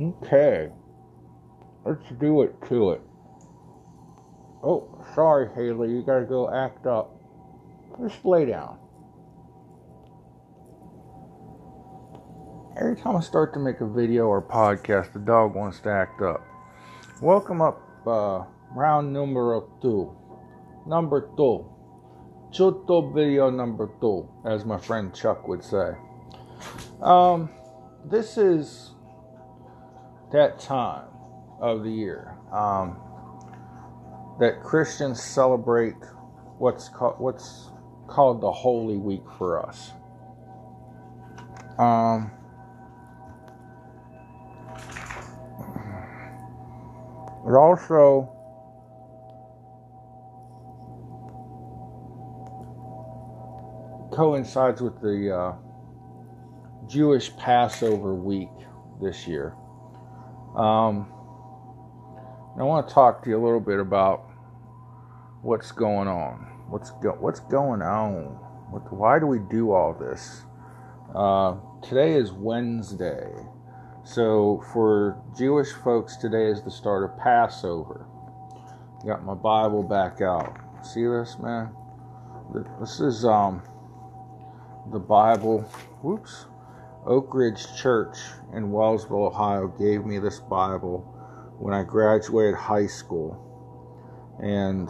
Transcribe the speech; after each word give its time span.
Okay. 0.00 0.68
Let's 1.84 2.10
do 2.20 2.42
it 2.42 2.54
to 2.68 2.90
it. 2.90 3.00
Oh, 4.62 5.04
sorry, 5.14 5.48
Haley. 5.54 5.90
You 5.90 6.02
gotta 6.02 6.26
go 6.26 6.52
act 6.52 6.86
up. 6.86 7.14
Just 8.02 8.24
lay 8.24 8.44
down. 8.44 8.78
Every 12.78 12.96
time 12.96 13.16
I 13.16 13.20
start 13.20 13.54
to 13.54 13.60
make 13.60 13.80
a 13.80 13.86
video 13.86 14.26
or 14.26 14.42
podcast, 14.42 15.14
the 15.14 15.18
dog 15.18 15.54
wants 15.54 15.80
to 15.80 15.90
act 15.90 16.20
up. 16.20 16.44
Welcome 17.22 17.62
up, 17.62 17.80
uh, 18.06 18.44
round 18.74 19.14
number 19.14 19.62
two. 19.80 20.14
Number 20.86 21.30
two. 21.38 21.64
Chuto 22.50 23.14
video 23.14 23.48
number 23.48 23.90
two, 24.00 24.28
as 24.44 24.66
my 24.66 24.76
friend 24.76 25.14
Chuck 25.14 25.48
would 25.48 25.64
say. 25.64 25.92
Um, 27.00 27.48
this 28.04 28.36
is 28.36 28.90
that 30.36 30.60
time 30.60 31.06
of 31.60 31.82
the 31.82 31.90
year 31.90 32.36
um, 32.52 32.98
that 34.38 34.62
Christians 34.62 35.22
celebrate 35.22 35.96
what's 36.58 36.90
called 36.90 37.18
what's 37.18 37.70
called 38.06 38.42
the 38.42 38.52
Holy 38.52 38.98
Week 38.98 39.22
for 39.38 39.66
us. 39.66 39.92
Um, 41.78 42.30
it 47.46 47.54
also 47.56 48.30
coincides 54.12 54.82
with 54.82 55.00
the 55.00 55.34
uh, 55.34 55.54
Jewish 56.86 57.34
Passover 57.38 58.14
week 58.14 58.50
this 59.00 59.26
year. 59.26 59.54
Um, 60.56 61.06
I 62.58 62.62
want 62.62 62.88
to 62.88 62.94
talk 62.94 63.22
to 63.24 63.28
you 63.30 63.36
a 63.38 63.44
little 63.44 63.60
bit 63.60 63.78
about 63.78 64.24
what's 65.42 65.70
going 65.70 66.08
on. 66.08 66.46
What's 66.70 66.92
go- 66.92 67.18
what's 67.20 67.40
going 67.40 67.82
on? 67.82 68.38
What, 68.70 68.90
why 68.90 69.18
do 69.18 69.26
we 69.26 69.38
do 69.38 69.72
all 69.72 69.92
this? 69.92 70.44
Uh, 71.14 71.56
today 71.82 72.14
is 72.14 72.32
Wednesday, 72.32 73.30
so 74.02 74.64
for 74.72 75.22
Jewish 75.36 75.72
folks, 75.72 76.16
today 76.16 76.46
is 76.46 76.62
the 76.62 76.70
start 76.70 77.04
of 77.04 77.18
Passover. 77.18 78.06
Got 79.06 79.26
my 79.26 79.34
Bible 79.34 79.82
back 79.82 80.22
out. 80.22 80.56
See 80.82 81.04
this, 81.04 81.36
man? 81.38 81.68
This 82.80 83.00
is 83.00 83.26
um 83.26 83.62
the 84.90 84.98
Bible. 84.98 85.60
Whoops 86.00 86.46
Oak 87.06 87.32
Ridge 87.34 87.64
Church 87.76 88.16
in 88.52 88.70
Wellsville, 88.70 89.28
Ohio, 89.28 89.68
gave 89.68 90.04
me 90.04 90.18
this 90.18 90.40
Bible 90.40 91.00
when 91.58 91.72
I 91.72 91.84
graduated 91.84 92.56
high 92.56 92.86
school. 92.86 93.42
And 94.42 94.88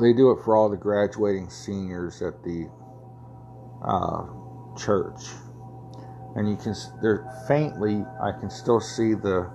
they 0.00 0.12
do 0.12 0.30
it 0.30 0.44
for 0.44 0.56
all 0.56 0.70
the 0.70 0.76
graduating 0.76 1.50
seniors 1.50 2.22
at 2.22 2.42
the 2.44 2.70
uh, 3.84 4.26
church. 4.76 5.22
And 6.36 6.48
you 6.48 6.56
can, 6.56 6.74
they're 7.02 7.26
faintly, 7.48 8.04
I 8.22 8.30
can 8.38 8.48
still 8.48 8.80
see 8.80 9.14
the 9.14 9.50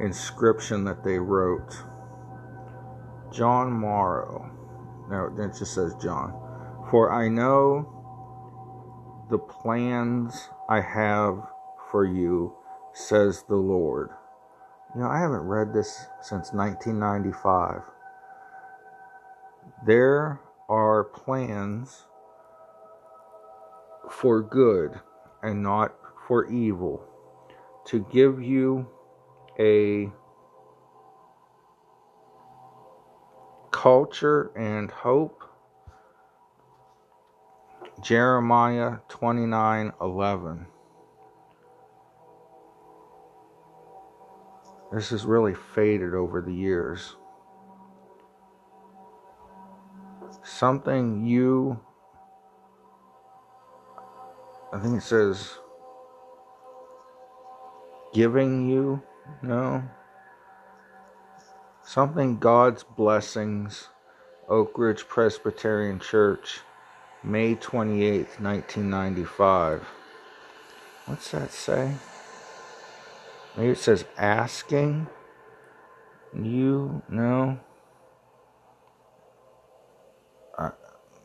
inscription 0.00 0.84
that 0.84 1.02
they 1.02 1.18
wrote. 1.18 1.74
John 3.32 3.72
Morrow. 3.72 4.50
No, 5.10 5.26
it 5.44 5.58
just 5.58 5.74
says 5.74 5.94
John. 6.00 6.32
For 6.90 7.12
I 7.12 7.28
know 7.28 7.95
the 9.28 9.38
plans 9.38 10.48
I 10.68 10.80
have 10.80 11.38
for 11.90 12.04
you, 12.04 12.54
says 12.92 13.44
the 13.48 13.56
Lord. 13.56 14.10
You 14.94 15.02
know, 15.02 15.08
I 15.08 15.18
haven't 15.18 15.42
read 15.42 15.72
this 15.72 16.06
since 16.22 16.52
1995. 16.52 17.82
There 19.84 20.40
are 20.68 21.04
plans 21.04 22.06
for 24.10 24.42
good 24.42 25.00
and 25.42 25.62
not 25.62 25.94
for 26.26 26.46
evil 26.46 27.02
to 27.86 28.06
give 28.10 28.42
you 28.42 28.86
a 29.58 30.10
culture 33.70 34.50
and 34.56 34.90
hope 34.90 35.42
Jeremiah 38.06 38.98
29 39.08 39.92
11. 40.00 40.66
This 44.92 45.10
has 45.10 45.24
really 45.24 45.54
faded 45.74 46.14
over 46.14 46.40
the 46.40 46.52
years. 46.52 47.16
Something 50.44 51.26
you, 51.26 51.80
I 54.72 54.78
think 54.78 54.98
it 54.98 55.02
says, 55.02 55.58
giving 58.14 58.68
you, 58.68 59.02
no. 59.42 59.82
Something 61.82 62.38
God's 62.38 62.84
blessings, 62.84 63.88
Oak 64.48 64.78
Ridge 64.78 65.08
Presbyterian 65.08 65.98
Church 65.98 66.60
May 67.26 67.56
28th, 67.56 68.38
1995. 68.40 69.82
What's 71.06 71.32
that 71.32 71.50
say? 71.50 71.94
Maybe 73.56 73.70
it 73.70 73.78
says 73.78 74.04
asking. 74.16 75.08
You. 76.32 77.02
Uh, 80.56 80.70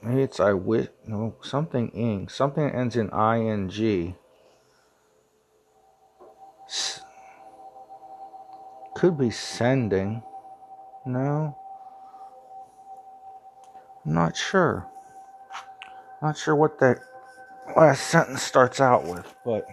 maybe 0.02 0.24
it's 0.24 0.40
I 0.40 0.54
wish. 0.54 0.88
No, 1.06 1.36
something 1.44 1.90
ing. 1.90 2.30
Something 2.30 2.66
that 2.66 2.76
ends 2.76 2.96
in 2.96 3.12
ing. 3.12 4.16
S- 6.66 7.02
could 8.96 9.20
be 9.20 9.30
sending. 9.30 10.24
No. 11.06 11.56
I'm 14.04 14.14
not 14.16 14.36
sure. 14.36 14.88
Not 16.22 16.38
sure 16.38 16.56
what 16.56 16.78
that 16.80 17.00
last 17.76 18.04
sentence 18.08 18.44
starts 18.44 18.80
out 18.80 19.08
with, 19.08 19.34
but 19.44 19.66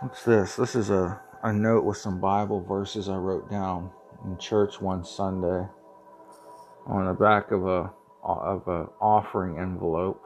what's 0.00 0.24
this? 0.24 0.56
This 0.56 0.74
is 0.74 0.90
a, 0.90 1.20
a 1.44 1.52
note 1.52 1.84
with 1.84 1.96
some 1.96 2.18
Bible 2.18 2.60
verses 2.60 3.08
I 3.08 3.14
wrote 3.14 3.48
down 3.48 3.92
in 4.24 4.36
church 4.36 4.80
one 4.80 5.04
Sunday 5.04 5.64
on 6.86 7.06
the 7.06 7.12
back 7.12 7.52
of 7.52 7.66
a 7.68 7.92
of 8.24 8.66
a 8.66 8.86
offering 9.00 9.58
envelope. 9.58 10.20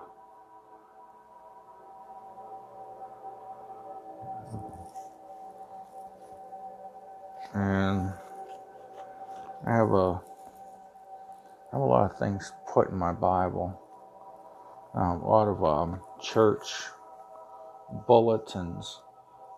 And 7.53 8.15
I 9.67 9.77
have 9.77 9.91
a 9.91 10.23
I 11.71 11.73
have 11.73 11.83
a 11.83 11.85
lot 11.85 12.11
of 12.11 12.19
things 12.19 12.51
put 12.73 12.89
in 12.89 12.97
my 12.97 13.13
Bible 13.13 13.79
um, 14.95 15.23
a 15.23 15.29
lot 15.29 15.49
of 15.49 15.63
um, 15.65 16.01
church 16.21 16.73
bulletins. 18.07 19.01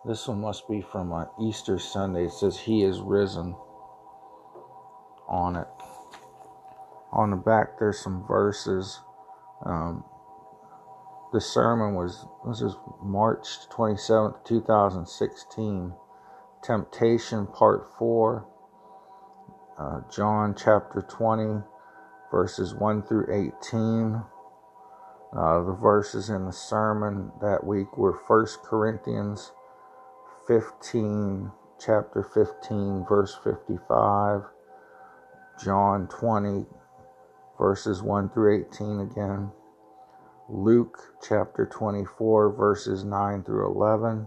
This 0.07 0.27
one 0.29 0.41
must 0.41 0.69
be 0.69 0.81
from 0.81 1.13
uh, 1.13 1.27
Easter 1.41 1.79
Sunday. 1.79 2.25
It 2.27 2.33
says, 2.33 2.59
He 2.59 2.83
is 2.83 3.01
risen 3.01 3.55
on 5.29 5.57
it. 5.57 5.69
On 7.13 7.31
the 7.31 7.37
back, 7.37 7.79
there's 7.79 7.99
some 7.99 8.25
verses. 8.27 9.01
Um, 9.65 10.05
the 11.33 11.41
sermon 11.41 11.95
was, 11.95 12.27
this 12.47 12.61
is 12.61 12.77
March 13.03 13.47
27th, 13.71 14.45
2016. 14.45 15.93
Temptation, 16.63 17.47
Part 17.47 17.91
4. 17.99 18.47
Uh, 19.79 20.01
John 20.15 20.55
chapter 20.57 21.03
20, 21.09 21.63
verses 22.31 22.75
1 22.75 23.03
through 23.05 23.53
18. 23.63 24.23
Uh, 25.37 25.63
the 25.63 25.73
verses 25.73 26.29
in 26.29 26.45
the 26.45 26.53
sermon 26.53 27.31
that 27.41 27.65
week 27.65 27.97
were 27.97 28.19
1 28.27 28.47
Corinthians 28.65 29.53
15, 30.49 31.53
chapter 31.79 32.25
15, 32.25 33.07
verse 33.09 33.39
55, 33.45 34.43
John 35.63 36.09
20, 36.09 36.67
verses 37.57 38.03
1 38.03 38.31
through 38.31 38.67
18 38.73 39.01
again, 39.01 39.53
Luke 40.49 40.99
chapter 41.23 41.65
24, 41.65 42.51
verses 42.51 43.05
9 43.05 43.45
through 43.45 43.71
11, 43.71 44.27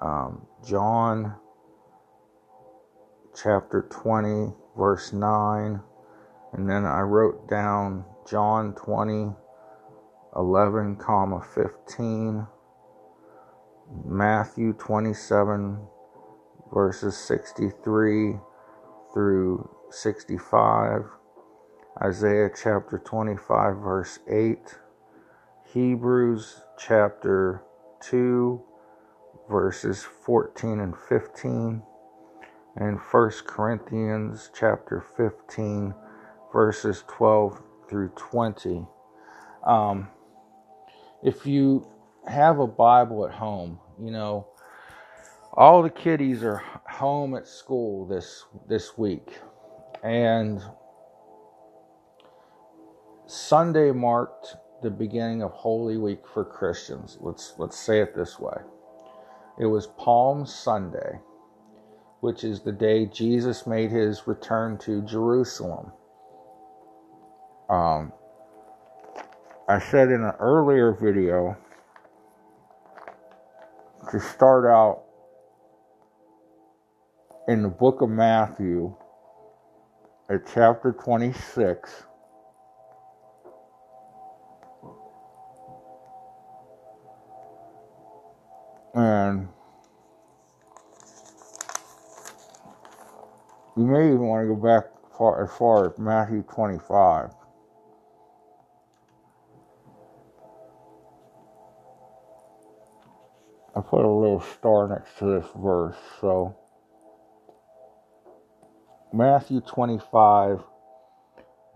um, 0.00 0.46
John 0.66 1.34
chapter 3.34 3.86
20, 3.90 4.54
verse 4.74 5.12
9, 5.12 5.80
and 6.54 6.70
then 6.70 6.86
I 6.86 7.00
wrote 7.00 7.46
down 7.46 8.06
John 8.26 8.72
20 8.72 9.34
11 10.36 10.96
comma 10.96 11.40
15 11.40 12.46
Matthew 14.04 14.74
27, 14.74 15.78
verses 16.72 17.16
63 17.16 18.34
through 19.14 19.70
65, 19.90 21.04
Isaiah 22.02 22.50
chapter 22.54 23.02
25, 23.04 23.76
verse 23.78 24.18
8, 24.30 24.58
Hebrews 25.72 26.60
chapter 26.78 27.62
2, 28.00 28.62
verses 29.50 30.04
14 30.04 30.80
and 30.80 30.94
15, 30.96 31.82
and 32.76 32.98
1 32.98 33.30
Corinthians 33.46 34.50
chapter 34.54 35.04
15, 35.16 35.94
verses 36.52 37.04
12 37.08 37.62
through 37.88 38.10
20. 38.16 38.86
Um, 39.66 40.08
if 41.22 41.46
you 41.46 41.86
have 42.26 42.58
a 42.58 42.66
Bible 42.66 43.26
at 43.26 43.32
home, 43.32 43.78
you 44.00 44.10
know, 44.10 44.46
all 45.52 45.82
the 45.82 45.90
kiddies 45.90 46.42
are 46.44 46.62
home 46.88 47.34
at 47.34 47.48
school 47.48 48.06
this 48.06 48.44
this 48.68 48.96
week, 48.96 49.38
and 50.02 50.62
Sunday 53.26 53.90
marked 53.92 54.56
the 54.82 54.90
beginning 54.90 55.42
of 55.42 55.52
Holy 55.52 55.96
Week 55.96 56.20
for 56.32 56.44
Christians. 56.44 57.18
Let's 57.20 57.54
let's 57.58 57.78
say 57.78 58.00
it 58.00 58.14
this 58.14 58.38
way. 58.38 58.56
It 59.58 59.66
was 59.66 59.88
Palm 59.98 60.46
Sunday, 60.46 61.18
which 62.20 62.44
is 62.44 62.60
the 62.60 62.72
day 62.72 63.06
Jesus 63.06 63.66
made 63.66 63.90
his 63.90 64.26
return 64.28 64.78
to 64.78 65.02
Jerusalem. 65.02 65.92
Um, 67.68 68.12
I 69.70 69.78
said 69.78 70.08
in 70.08 70.24
an 70.24 70.32
earlier 70.40 70.92
video 70.92 71.54
to 74.10 74.18
start 74.18 74.64
out 74.64 75.02
in 77.48 77.60
the 77.62 77.68
book 77.68 78.00
of 78.00 78.08
Matthew 78.08 78.96
at 80.30 80.46
chapter 80.54 80.92
26. 80.92 82.04
And 88.94 89.48
you 93.76 93.84
may 93.84 94.06
even 94.06 94.20
want 94.20 94.48
to 94.48 94.54
go 94.54 94.56
back 94.56 94.84
far, 95.18 95.44
as 95.44 95.52
far 95.58 95.90
as 95.90 95.98
Matthew 95.98 96.42
25. 96.42 97.37
I 103.78 103.80
put 103.80 104.04
a 104.04 104.08
little 104.08 104.40
star 104.40 104.88
next 104.88 105.18
to 105.18 105.26
this 105.26 105.46
verse, 105.54 105.94
so 106.20 106.56
Matthew 109.12 109.60
25, 109.60 110.64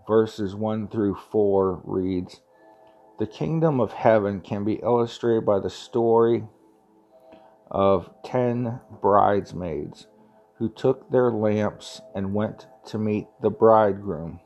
verses 0.05 0.53
1 0.53 0.89
through 0.89 1.15
4 1.15 1.81
reads 1.85 2.41
The 3.19 3.25
kingdom 3.25 3.79
of 3.79 3.93
heaven 3.93 4.41
can 4.41 4.65
be 4.65 4.81
illustrated 4.83 5.45
by 5.45 5.59
the 5.59 5.69
story 5.69 6.43
of 7.71 8.09
ten 8.25 8.81
bridesmaids 9.01 10.07
who 10.57 10.67
took 10.67 11.09
their 11.09 11.31
lamps 11.31 12.01
and 12.13 12.33
went 12.33 12.67
to 12.87 12.97
meet 12.97 13.27
the 13.41 13.49
bridegroom. 13.49 14.41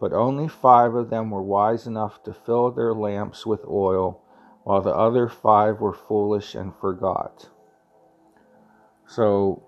But 0.00 0.12
only 0.12 0.48
five 0.48 0.96
of 0.96 1.08
them 1.08 1.30
were 1.30 1.42
wise 1.42 1.86
enough 1.86 2.20
to 2.24 2.34
fill 2.34 2.72
their 2.72 2.94
lamps 2.94 3.46
with 3.46 3.64
oil, 3.68 4.24
while 4.70 4.82
the 4.82 4.94
other 4.94 5.28
five 5.28 5.80
were 5.80 5.92
foolish 5.92 6.54
and 6.54 6.72
forgot. 6.80 7.50
So 9.08 9.64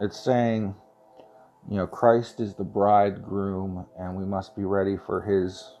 it's 0.00 0.16
saying 0.16 0.76
you 1.68 1.76
know, 1.76 1.88
Christ 1.88 2.38
is 2.38 2.54
the 2.54 2.62
bridegroom, 2.62 3.84
and 3.98 4.14
we 4.16 4.24
must 4.24 4.54
be 4.54 4.62
ready 4.62 4.96
for 4.96 5.22
his 5.22 5.74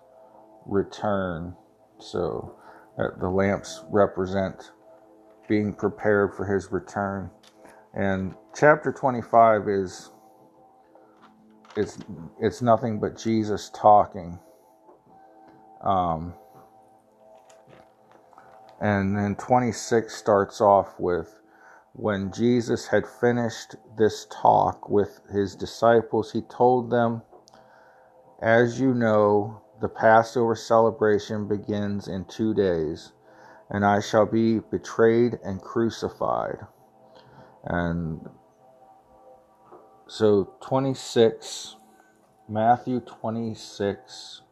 return. 0.66 1.54
So 2.00 2.56
the 3.20 3.28
lamps 3.28 3.84
represent 3.90 4.72
being 5.48 5.72
prepared 5.72 6.34
for 6.34 6.44
his 6.44 6.72
return. 6.72 7.30
And 7.94 8.34
chapter 8.58 8.92
25 8.92 9.68
is 9.68 10.10
it's 11.76 11.98
it's 12.40 12.60
nothing 12.60 12.98
but 12.98 13.16
Jesus 13.16 13.70
talking. 13.72 14.40
Um, 15.84 16.34
and 18.80 19.16
then 19.16 19.36
26 19.36 20.14
starts 20.14 20.60
off 20.60 20.98
with 20.98 21.34
when 21.98 22.30
Jesus 22.30 22.86
had 22.86 23.08
finished 23.08 23.74
this 23.96 24.26
talk 24.30 24.88
with 24.88 25.20
his 25.32 25.56
disciples, 25.56 26.30
he 26.32 26.42
told 26.42 26.90
them, 26.90 27.22
As 28.40 28.80
you 28.80 28.94
know, 28.94 29.62
the 29.80 29.88
Passover 29.88 30.54
celebration 30.54 31.48
begins 31.48 32.06
in 32.06 32.24
two 32.26 32.54
days, 32.54 33.12
and 33.68 33.84
I 33.84 34.00
shall 34.00 34.26
be 34.26 34.60
betrayed 34.60 35.40
and 35.44 35.60
crucified. 35.60 36.58
And 37.64 38.20
so, 40.06 40.54
26, 40.60 41.76
Matthew 42.48 43.00
26, 43.00 44.42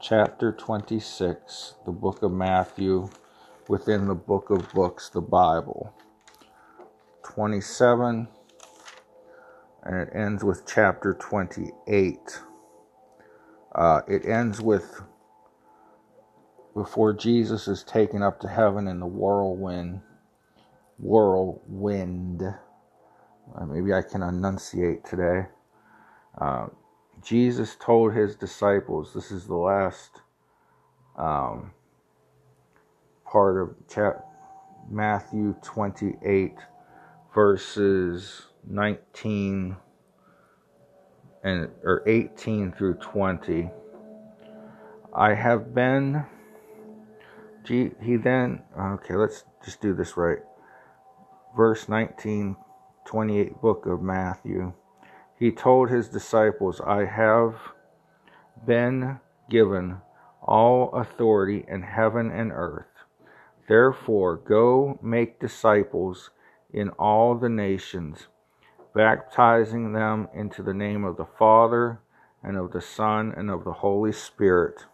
chapter 0.00 0.50
26, 0.52 1.74
the 1.86 1.92
book 1.92 2.22
of 2.24 2.32
Matthew, 2.32 3.08
within 3.68 4.08
the 4.08 4.14
book 4.14 4.50
of 4.50 4.72
books, 4.72 5.10
the 5.10 5.20
Bible. 5.20 5.92
27, 7.24 8.26
and 9.84 9.96
it 9.96 10.08
ends 10.14 10.42
with 10.42 10.66
chapter 10.66 11.14
28. 11.14 12.18
Uh, 13.74 14.00
it 14.08 14.24
ends 14.26 14.60
with 14.60 15.02
before 16.74 17.12
Jesus 17.12 17.68
is 17.68 17.82
taken 17.82 18.22
up 18.22 18.40
to 18.40 18.48
heaven 18.48 18.88
in 18.88 19.00
the 19.00 19.06
whirlwind. 19.06 20.00
Whirlwind. 20.98 22.42
Uh, 22.42 23.66
maybe 23.66 23.92
I 23.92 24.02
can 24.02 24.22
enunciate 24.22 25.04
today. 25.04 25.46
Uh, 26.40 26.68
Jesus 27.22 27.76
told 27.80 28.14
his 28.14 28.36
disciples, 28.36 29.12
this 29.12 29.30
is 29.30 29.46
the 29.46 29.56
last 29.56 30.20
um, 31.18 31.72
part 33.30 33.60
of 33.60 33.74
Matthew 34.90 35.54
28 35.62 36.54
verses 37.34 38.46
19 38.66 39.76
and 41.44 41.68
or 41.84 42.02
18 42.06 42.72
through 42.72 42.94
20 42.94 43.70
I 45.14 45.34
have 45.34 45.74
been 45.74 46.24
he 47.66 48.16
then 48.16 48.62
okay 48.78 49.14
let's 49.14 49.44
just 49.64 49.80
do 49.80 49.92
this 49.92 50.16
right. 50.16 50.38
Verse 51.56 51.88
19 51.88 52.56
28 53.04 53.60
book 53.60 53.86
of 53.86 54.02
Matthew. 54.02 54.72
He 55.38 55.50
told 55.50 55.90
his 55.90 56.08
disciples 56.08 56.80
I 56.80 57.04
have 57.04 57.56
been 58.66 59.20
given 59.48 59.98
all 60.42 60.90
authority 60.92 61.64
in 61.68 61.82
heaven 61.82 62.30
and 62.30 62.52
earth 62.52 62.97
therefore 63.68 64.36
go 64.36 64.98
make 65.02 65.38
disciples 65.38 66.30
in 66.72 66.88
all 66.90 67.34
the 67.34 67.48
nations, 67.48 68.26
baptizing 68.94 69.92
them 69.92 70.28
into 70.34 70.62
the 70.62 70.74
name 70.74 71.04
of 71.04 71.16
the 71.16 71.26
Father 71.38 72.00
and 72.42 72.56
of 72.56 72.72
the 72.72 72.80
Son 72.80 73.32
and 73.36 73.50
of 73.50 73.64
the 73.64 73.74
Holy 73.74 74.12
Spirit. 74.12 74.86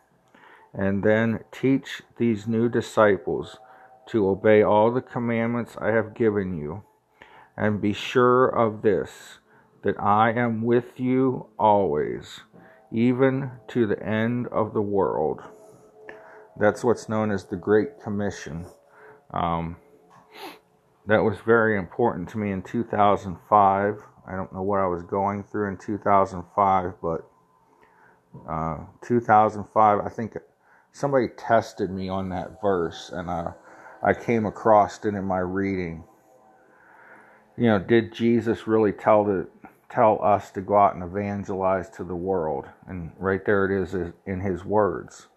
And 0.73 1.03
then 1.03 1.41
teach 1.53 2.03
these 2.17 2.47
new 2.47 2.69
disciples 2.69 3.59
to 4.07 4.29
obey 4.29 4.63
all 4.63 4.91
the 4.91 5.01
commandments 5.01 5.77
I 5.81 5.89
have 5.93 6.15
given 6.15 6.59
you. 6.59 6.83
And 7.57 7.81
be 7.81 7.93
sure 7.93 8.47
of 8.47 8.83
this, 8.83 9.39
that 9.83 10.01
I 10.01 10.33
am 10.33 10.63
with 10.63 10.99
you 10.99 11.47
always, 11.59 12.41
even 12.91 13.53
to 13.69 13.87
the 13.87 14.03
end 14.03 14.49
of 14.49 14.75
the 14.75 14.83
world. 14.83 15.43
That's 16.57 16.85
what's 16.85 17.09
known 17.09 17.33
as 17.33 17.45
the 17.45 17.57
Great 17.57 18.01
Commission. 18.01 18.67
Um, 19.33 19.77
that 21.07 21.23
was 21.23 21.39
very 21.45 21.77
important 21.77 22.29
to 22.31 22.39
me 22.39 22.53
in 22.53 22.63
2005. 22.63 23.99
I 24.27 24.37
don't 24.37 24.53
know 24.53 24.63
what 24.63 24.79
I 24.79 24.87
was 24.87 25.03
going 25.03 25.43
through 25.43 25.69
in 25.71 25.77
2005, 25.77 26.93
but 27.03 27.29
uh, 28.49 28.79
2005, 29.05 30.01
I 30.01 30.09
think 30.09 30.37
somebody 30.93 31.27
tested 31.37 31.91
me 31.91 32.09
on 32.09 32.29
that 32.29 32.61
verse, 32.63 33.11
and 33.13 33.29
uh, 33.29 33.51
I 34.03 34.15
came 34.15 34.47
across 34.47 35.05
it 35.05 35.15
in 35.15 35.25
my 35.25 35.41
reading. 35.41 36.05
You 37.57 37.65
know, 37.65 37.79
did 37.81 38.13
Jesus 38.13 38.69
really 38.69 38.93
tell 38.93 39.25
the 39.25 39.49
tell 39.91 40.25
us 40.25 40.51
to 40.53 40.61
go 40.61 40.77
out 40.77 40.95
and 40.95 41.05
evangelize 41.05 41.91
to 41.91 42.05
the 42.05 42.17
world? 42.17 42.67
And 42.87 43.13
right 43.19 43.45
there 43.45 43.65
it 43.65 43.83
is 43.83 43.95
in 44.27 44.41
his 44.41 44.65
words 44.65 45.29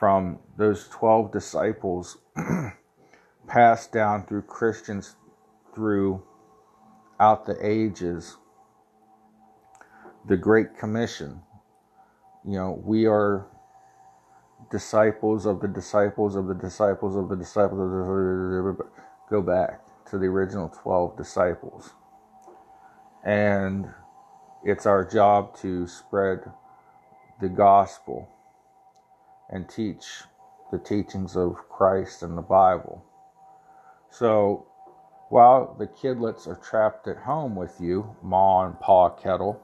from 0.00 0.38
those 0.56 0.88
12 0.88 1.30
disciples 1.30 2.16
passed 3.46 3.92
down 3.92 4.24
through 4.24 4.40
Christians 4.40 5.14
throughout 5.74 6.24
the 7.44 7.58
ages. 7.60 8.38
The 10.26 10.38
Great 10.38 10.78
Commission. 10.78 11.42
You 12.46 12.52
know, 12.52 12.82
we 12.82 13.06
are 13.06 13.46
disciples 14.70 15.44
of 15.44 15.60
the 15.60 15.68
disciples 15.68 16.34
of 16.34 16.46
the 16.46 16.54
disciples 16.54 17.14
of 17.14 17.28
the 17.28 17.36
disciples 17.36 17.80
of 17.80 17.90
the 17.90 18.84
go 19.28 19.42
back 19.42 19.82
to 20.06 20.16
the 20.16 20.26
original 20.26 20.70
12 20.82 21.14
disciples. 21.18 21.90
And 23.22 23.90
it's 24.64 24.86
our 24.86 25.04
job 25.04 25.58
to 25.58 25.86
spread 25.86 26.50
the 27.38 27.50
gospel 27.50 28.30
and 29.50 29.68
teach 29.68 30.22
the 30.72 30.78
teachings 30.78 31.36
of 31.36 31.56
Christ 31.68 32.22
and 32.22 32.38
the 32.38 32.42
Bible. 32.42 33.04
So 34.10 34.66
while 35.28 35.76
the 35.78 35.86
kidlets 35.86 36.46
are 36.46 36.56
trapped 36.56 37.08
at 37.08 37.18
home 37.18 37.54
with 37.54 37.76
you, 37.80 38.16
Ma 38.22 38.66
and 38.66 38.78
Pa 38.80 39.10
Kettle, 39.10 39.60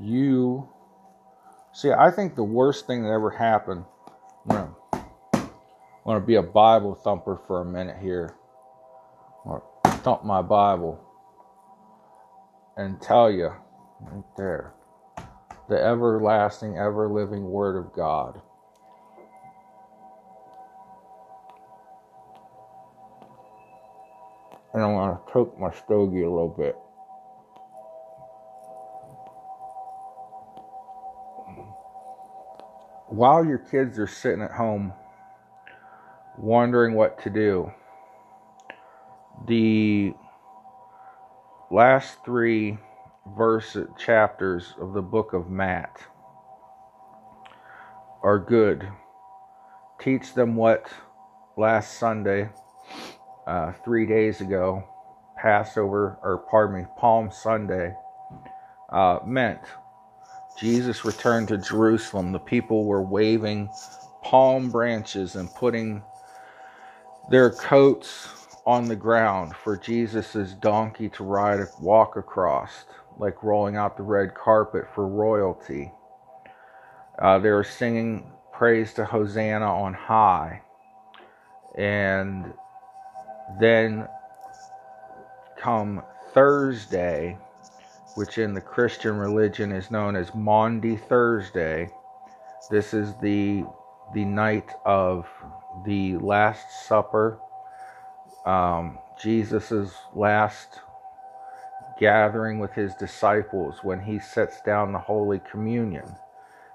you 0.00 0.68
see, 1.72 1.90
I 1.92 2.10
think 2.10 2.34
the 2.34 2.44
worst 2.44 2.86
thing 2.86 3.02
that 3.02 3.10
ever 3.10 3.30
happened. 3.30 3.84
I'm 4.50 4.74
going 6.04 6.20
to 6.20 6.26
be 6.26 6.36
a 6.36 6.42
Bible 6.42 6.94
thumper 6.94 7.40
for 7.46 7.60
a 7.60 7.64
minute 7.64 7.98
here. 8.00 8.34
Or 9.44 9.62
thump 9.84 10.24
my 10.24 10.42
Bible 10.42 11.04
and 12.76 13.00
tell 13.00 13.30
you 13.30 13.52
right 14.00 14.24
there 14.36 14.72
the 15.68 15.76
everlasting, 15.76 16.78
ever 16.78 17.08
living 17.08 17.50
Word 17.50 17.76
of 17.76 17.92
God. 17.92 18.40
And 24.74 24.82
I 24.82 24.86
want 24.86 25.26
to 25.26 25.32
poke 25.32 25.58
my 25.58 25.72
stogie 25.72 26.22
a 26.22 26.30
little 26.30 26.48
bit. 26.48 26.76
While 33.08 33.44
your 33.44 33.58
kids 33.58 33.98
are 33.98 34.06
sitting 34.06 34.42
at 34.42 34.50
home 34.50 34.92
wondering 36.36 36.94
what 36.94 37.22
to 37.22 37.30
do, 37.30 37.72
the 39.46 40.12
last 41.70 42.24
three 42.24 42.78
verse 43.36 43.76
chapters 43.98 44.74
of 44.80 44.92
the 44.92 45.02
book 45.02 45.32
of 45.32 45.48
Matt 45.48 45.96
are 48.22 48.38
good. 48.38 48.86
Teach 50.00 50.34
them 50.34 50.54
what 50.54 50.88
last 51.56 51.98
Sunday, 51.98 52.50
uh, 53.48 53.72
three 53.84 54.06
days 54.06 54.42
ago, 54.42 54.84
Passover, 55.38 56.18
or 56.22 56.44
pardon 56.50 56.82
me, 56.82 56.86
Palm 56.98 57.32
Sunday, 57.32 57.94
uh, 58.90 59.20
meant. 59.26 59.60
Jesus 60.58 61.04
returned 61.04 61.48
to 61.48 61.58
Jerusalem. 61.58 62.32
The 62.32 62.40
people 62.40 62.84
were 62.84 63.02
waving 63.02 63.70
palm 64.22 64.70
branches 64.70 65.36
and 65.36 65.52
putting 65.54 66.02
their 67.30 67.50
coats 67.50 68.28
on 68.66 68.88
the 68.88 68.96
ground 68.96 69.54
for 69.56 69.76
Jesus' 69.76 70.54
donkey 70.54 71.08
to 71.10 71.24
ride, 71.24 71.60
walk 71.80 72.16
across 72.16 72.84
like 73.18 73.42
rolling 73.42 73.76
out 73.76 73.96
the 73.96 74.04
red 74.04 74.34
carpet 74.34 74.84
for 74.94 75.08
royalty. 75.08 75.92
Uh, 77.20 77.38
they 77.38 77.50
were 77.50 77.64
singing 77.64 78.32
praise 78.52 78.94
to 78.94 79.04
Hosanna 79.04 79.66
on 79.66 79.94
high. 79.94 80.62
And 81.76 82.52
then 83.60 84.08
come 85.58 86.02
Thursday, 86.32 87.38
which 88.14 88.38
in 88.38 88.54
the 88.54 88.60
Christian 88.60 89.16
religion 89.16 89.72
is 89.72 89.90
known 89.90 90.16
as 90.16 90.34
Maundy 90.34 90.96
Thursday. 90.96 91.90
This 92.70 92.94
is 92.94 93.14
the 93.22 93.64
the 94.14 94.24
night 94.24 94.70
of 94.86 95.26
the 95.84 96.16
Last 96.18 96.86
Supper, 96.86 97.38
um, 98.46 98.98
Jesus's 99.20 99.92
last 100.14 100.80
gathering 102.00 102.58
with 102.58 102.72
his 102.72 102.94
disciples 102.94 103.80
when 103.82 104.00
he 104.00 104.18
sets 104.18 104.60
down 104.62 104.92
the 104.92 104.98
Holy 104.98 105.40
Communion. 105.50 106.16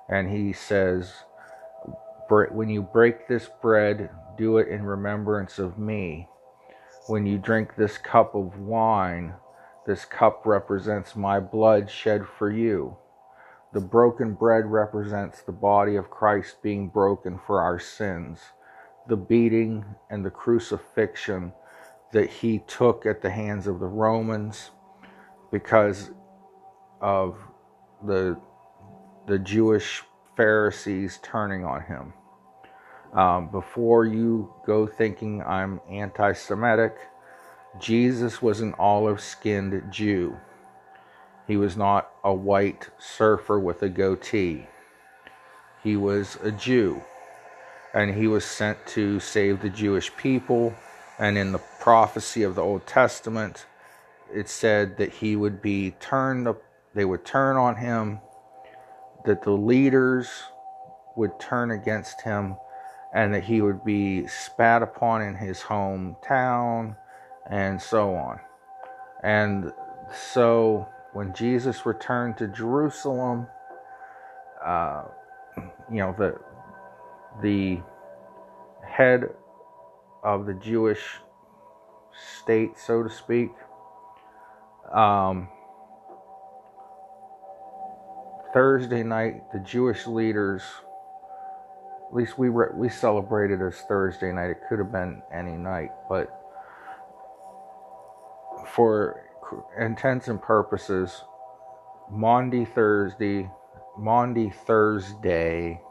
And 0.10 0.30
he 0.30 0.54
says, 0.54 1.14
When 2.52 2.70
you 2.70 2.82
break 2.84 3.28
this 3.28 3.50
bread, 3.62 4.10
do 4.38 4.58
it 4.58 4.68
in 4.68 4.84
remembrance 4.84 5.60
of 5.60 5.78
me. 5.78 6.28
When 7.08 7.26
you 7.26 7.38
drink 7.38 7.76
this 7.76 7.98
cup 7.98 8.34
of 8.34 8.60
wine, 8.60 9.34
this 9.86 10.06
cup 10.06 10.44
represents 10.46 11.18
my 11.18 11.40
blood 11.42 11.90
shed 11.90 12.26
for 12.26 12.50
you. 12.50 12.96
The 13.74 13.82
broken 13.82 14.36
bread 14.36 14.68
represents 14.68 15.42
the 15.42 15.52
body 15.52 15.98
of 15.98 16.10
Christ 16.10 16.62
being 16.62 16.88
broken 16.88 17.38
for 17.38 17.62
our 17.62 17.78
sins. 17.78 18.40
The 19.08 19.18
beating 19.18 19.84
and 20.10 20.26
the 20.26 20.32
crucifixion 20.32 21.52
that 22.14 22.30
he 22.30 22.60
took 22.68 23.06
at 23.06 23.22
the 23.22 23.32
hands 23.32 23.68
of 23.68 23.82
the 23.82 23.88
Romans 23.88 24.72
because 25.52 26.12
of 27.02 27.38
the 28.06 28.40
the 29.28 29.40
Jewish 29.40 30.04
Pharisees 30.38 31.20
turning 31.22 31.66
on 31.66 31.82
him. 31.82 32.14
Um, 33.14 33.50
before 33.50 34.06
you 34.06 34.52
go 34.66 34.88
thinking 34.88 35.44
I'm 35.44 35.80
anti 35.90 36.34
Semitic, 36.34 36.96
Jesus 37.80 38.42
was 38.42 38.60
an 38.60 38.74
olive 38.80 39.22
skinned 39.22 39.92
Jew. 39.92 40.38
He 41.48 41.58
was 41.58 41.78
not 41.78 42.10
a 42.24 42.34
white 42.34 42.90
surfer 42.98 43.60
with 43.60 43.84
a 43.84 43.90
goatee. 43.90 44.68
He 45.84 45.96
was 45.96 46.38
a 46.42 46.52
Jew. 46.52 47.04
And 47.94 48.16
he 48.16 48.28
was 48.28 48.46
sent 48.46 48.84
to 48.88 49.20
save 49.20 49.62
the 49.62 49.70
Jewish 49.70 50.16
people. 50.16 50.74
And 51.20 51.38
in 51.38 51.52
the 51.52 51.62
prophecy 51.80 52.42
of 52.42 52.56
the 52.56 52.64
Old 52.64 52.88
Testament, 52.88 53.68
it 54.34 54.50
said 54.50 54.98
that 54.98 55.14
he 55.14 55.36
would 55.36 55.62
be 55.62 55.92
turned 56.00 56.48
up, 56.48 56.64
they 56.96 57.06
would 57.06 57.26
turn 57.26 57.58
on 57.58 57.76
him 57.76 58.20
that 59.26 59.44
the 59.44 59.52
leaders 59.52 60.30
would 61.16 61.40
turn 61.40 61.70
against 61.70 62.22
him 62.22 62.56
and 63.14 63.34
that 63.34 63.44
he 63.44 63.62
would 63.62 63.84
be 63.86 64.28
spat 64.28 64.82
upon 64.84 65.22
in 65.22 65.36
his 65.36 65.60
hometown 65.62 66.96
and 67.50 67.82
so 67.82 68.16
on. 68.16 68.40
And 69.24 69.72
so 70.14 70.88
when 71.14 71.34
jesus 71.34 71.86
returned 71.86 72.38
to 72.38 72.48
jerusalem 72.48 73.48
uh, 74.66 75.04
you 75.92 75.98
know 75.98 76.16
the 76.18 76.36
the 77.42 77.80
head 78.88 79.24
of 80.24 80.46
the 80.46 80.54
jewish 80.54 81.18
state 82.40 82.78
so 82.78 83.04
to 83.04 83.10
speak 83.10 83.52
um, 84.94 85.48
Thursday 88.54 89.02
night, 89.02 89.52
the 89.52 89.60
Jewish 89.60 90.06
leaders, 90.06 90.62
at 92.14 92.18
least 92.18 92.38
we 92.38 92.50
re- 92.50 92.68
we 92.76 92.90
celebrated 92.90 93.60
as 93.64 93.82
Thursday 93.88 94.32
night. 94.32 94.52
It 94.52 94.62
could 94.70 94.78
have 94.78 94.92
been 94.92 95.24
any 95.34 95.58
night, 95.58 95.90
but 96.08 96.30
for 98.68 99.24
intents 99.80 100.28
and 100.28 100.40
purposes, 100.40 101.24
Maundy 102.12 102.66
Thursday, 102.66 103.50
Maundy 103.98 104.52
Thursday. 104.52 105.82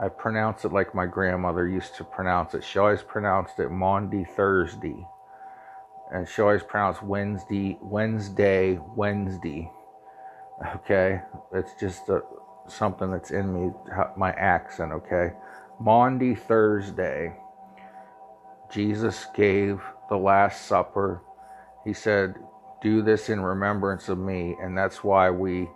I 0.00 0.08
pronounce 0.08 0.64
it 0.64 0.72
like 0.72 0.94
my 0.94 1.06
grandmother 1.06 1.66
used 1.66 1.96
to 1.96 2.04
pronounce 2.04 2.54
it. 2.54 2.62
She 2.62 2.78
always 2.78 3.02
pronounced 3.02 3.58
it 3.58 3.70
Maundy 3.70 4.24
Thursday 4.24 5.04
and 6.12 6.28
she 6.28 6.42
always 6.42 6.62
pronounced 6.62 7.02
Wednesday, 7.02 7.76
Wednesday, 7.80 8.78
Wednesday. 8.94 9.70
Okay, 10.76 11.20
it's 11.52 11.72
just 11.80 12.08
a, 12.08 12.22
something 12.68 13.10
that's 13.10 13.30
in 13.30 13.52
me, 13.52 13.72
my 14.16 14.32
accent. 14.32 14.92
Okay, 14.92 15.32
Maundy 15.80 16.34
Thursday. 16.34 17.34
Jesus 18.70 19.26
gave 19.34 19.80
the 20.08 20.16
Last 20.16 20.66
Supper. 20.66 21.22
He 21.84 21.92
said, 21.92 22.36
"Do 22.82 23.02
this 23.02 23.28
in 23.28 23.40
remembrance 23.40 24.08
of 24.08 24.18
me," 24.18 24.56
and 24.62 24.76
that's 24.78 25.04
why 25.04 25.30
we 25.30 25.70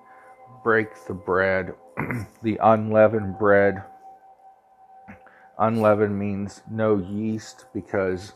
break 0.64 0.88
the 1.06 1.14
bread, 1.14 1.74
the 2.42 2.58
unleavened 2.62 3.38
bread. 3.38 3.82
Unleavened 5.58 6.18
means 6.18 6.62
no 6.70 6.98
yeast 6.98 7.66
because 7.74 8.34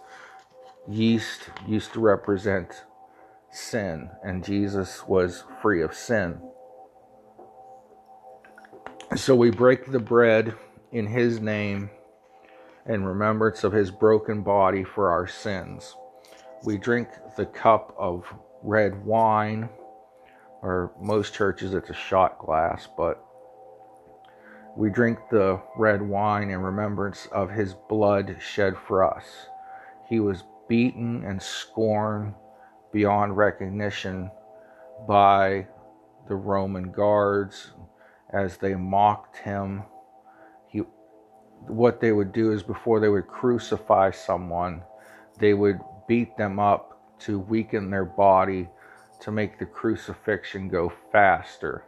yeast 0.88 1.50
used 1.66 1.92
to 1.94 2.00
represent 2.00 2.84
sin, 3.50 4.10
and 4.24 4.44
Jesus 4.44 5.06
was 5.08 5.44
free 5.62 5.82
of 5.82 5.94
sin. 5.94 6.40
So 9.18 9.34
we 9.34 9.50
break 9.50 9.90
the 9.90 9.98
bread 9.98 10.54
in 10.92 11.04
his 11.04 11.40
name 11.40 11.90
in 12.86 13.04
remembrance 13.04 13.64
of 13.64 13.72
his 13.72 13.90
broken 13.90 14.42
body 14.42 14.84
for 14.84 15.10
our 15.10 15.26
sins. 15.26 15.96
We 16.64 16.78
drink 16.78 17.08
the 17.36 17.44
cup 17.44 17.94
of 17.98 18.24
red 18.62 19.04
wine, 19.04 19.70
or 20.62 20.92
most 21.00 21.34
churches 21.34 21.74
it's 21.74 21.90
a 21.90 21.94
shot 21.94 22.38
glass, 22.38 22.88
but 22.96 23.22
we 24.76 24.88
drink 24.88 25.18
the 25.32 25.60
red 25.76 26.00
wine 26.00 26.50
in 26.50 26.60
remembrance 26.60 27.26
of 27.32 27.50
his 27.50 27.74
blood 27.74 28.36
shed 28.40 28.76
for 28.86 29.02
us. 29.02 29.48
He 30.08 30.20
was 30.20 30.44
beaten 30.68 31.24
and 31.24 31.42
scorned 31.42 32.34
beyond 32.92 33.36
recognition 33.36 34.30
by 35.08 35.66
the 36.28 36.36
Roman 36.36 36.92
guards 36.92 37.72
as 38.32 38.56
they 38.58 38.74
mocked 38.74 39.38
him. 39.38 39.82
He, 40.68 40.80
what 41.66 42.00
they 42.00 42.12
would 42.12 42.32
do 42.32 42.52
is 42.52 42.62
before 42.62 43.00
they 43.00 43.08
would 43.08 43.26
crucify 43.26 44.10
someone, 44.10 44.82
they 45.38 45.54
would 45.54 45.80
beat 46.06 46.36
them 46.36 46.58
up 46.58 47.18
to 47.20 47.38
weaken 47.38 47.90
their 47.90 48.04
body 48.04 48.68
to 49.20 49.30
make 49.30 49.58
the 49.58 49.66
crucifixion 49.66 50.68
go 50.68 50.92
faster. 51.12 51.84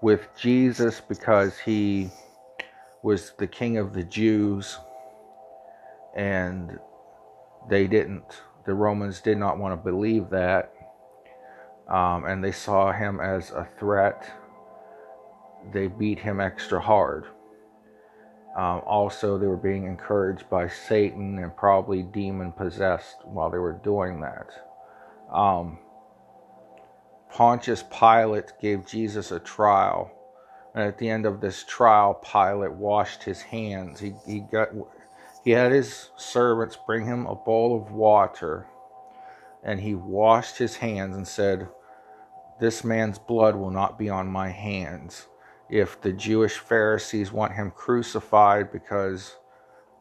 With 0.00 0.28
Jesus, 0.36 1.00
because 1.00 1.58
he 1.58 2.10
was 3.02 3.32
the 3.38 3.46
king 3.46 3.78
of 3.78 3.92
the 3.94 4.02
Jews 4.04 4.78
and 6.16 6.78
they 7.68 7.86
didn't, 7.86 8.42
the 8.66 8.74
Romans 8.74 9.20
did 9.20 9.38
not 9.38 9.58
want 9.58 9.72
to 9.72 9.90
believe 9.90 10.30
that. 10.30 10.72
Um, 11.88 12.24
and 12.24 12.42
they 12.42 12.52
saw 12.52 12.92
him 12.92 13.20
as 13.20 13.50
a 13.50 13.68
threat. 13.78 14.30
They 15.70 15.86
beat 15.86 16.18
him 16.18 16.40
extra 16.40 16.80
hard. 16.80 17.26
Um, 18.56 18.82
also, 18.84 19.38
they 19.38 19.46
were 19.46 19.56
being 19.56 19.84
encouraged 19.84 20.50
by 20.50 20.68
Satan 20.68 21.38
and 21.38 21.56
probably 21.56 22.02
demon 22.02 22.52
possessed 22.52 23.24
while 23.24 23.48
they 23.48 23.58
were 23.58 23.80
doing 23.84 24.20
that. 24.20 24.50
Um, 25.32 25.78
Pontius 27.30 27.82
Pilate 27.82 28.52
gave 28.60 28.86
Jesus 28.86 29.30
a 29.30 29.40
trial. 29.40 30.10
And 30.74 30.84
at 30.84 30.98
the 30.98 31.08
end 31.08 31.24
of 31.24 31.40
this 31.40 31.64
trial, 31.64 32.14
Pilate 32.14 32.72
washed 32.72 33.22
his 33.22 33.40
hands. 33.40 34.00
He, 34.00 34.14
he, 34.26 34.40
got, 34.40 34.68
he 35.44 35.52
had 35.52 35.72
his 35.72 36.10
servants 36.16 36.76
bring 36.86 37.06
him 37.06 37.26
a 37.26 37.34
bowl 37.34 37.76
of 37.76 37.92
water, 37.92 38.66
and 39.62 39.80
he 39.80 39.94
washed 39.94 40.58
his 40.58 40.76
hands 40.76 41.16
and 41.16 41.28
said, 41.28 41.68
This 42.60 42.84
man's 42.84 43.18
blood 43.18 43.56
will 43.56 43.70
not 43.70 43.98
be 43.98 44.10
on 44.10 44.28
my 44.28 44.48
hands 44.48 45.26
if 45.72 46.02
the 46.02 46.12
Jewish 46.12 46.58
Pharisees 46.58 47.32
want 47.32 47.54
him 47.54 47.70
crucified 47.70 48.70
because 48.70 49.36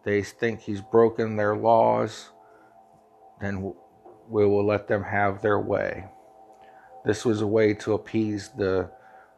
they 0.04 0.22
think 0.22 0.60
he's 0.60 0.82
broken 0.82 1.38
their 1.38 1.56
laws, 1.56 2.32
then 3.40 3.74
we 4.28 4.46
will 4.46 4.66
let 4.66 4.90
them 4.90 5.02
have 5.02 5.42
their 5.42 5.62
way. 5.62 6.04
This 7.06 7.24
was 7.24 7.40
a 7.40 7.48
way 7.48 7.74
to 7.76 7.94
appease 7.94 8.50
the 8.50 8.92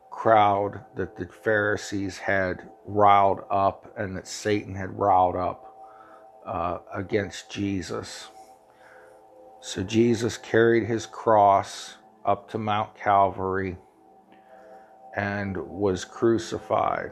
crowd 0.10 0.84
that 0.96 1.16
the 1.16 1.28
Pharisees 1.28 2.18
had 2.18 2.68
riled 2.88 3.42
up 3.52 3.94
and 3.96 4.18
that 4.18 4.28
Satan 4.28 4.74
had 4.74 4.98
riled 4.98 5.36
up 5.36 5.76
uh, 6.48 6.80
against 6.96 7.52
Jesus. 7.52 8.30
So 9.62 9.84
Jesus 9.84 10.38
carried 10.38 10.88
his 10.88 11.06
cross 11.06 11.98
up 12.26 12.50
to 12.50 12.58
Mount 12.58 12.96
Calvary 12.96 13.78
and 15.16 15.58
was 15.58 16.06
crucified 16.06 17.12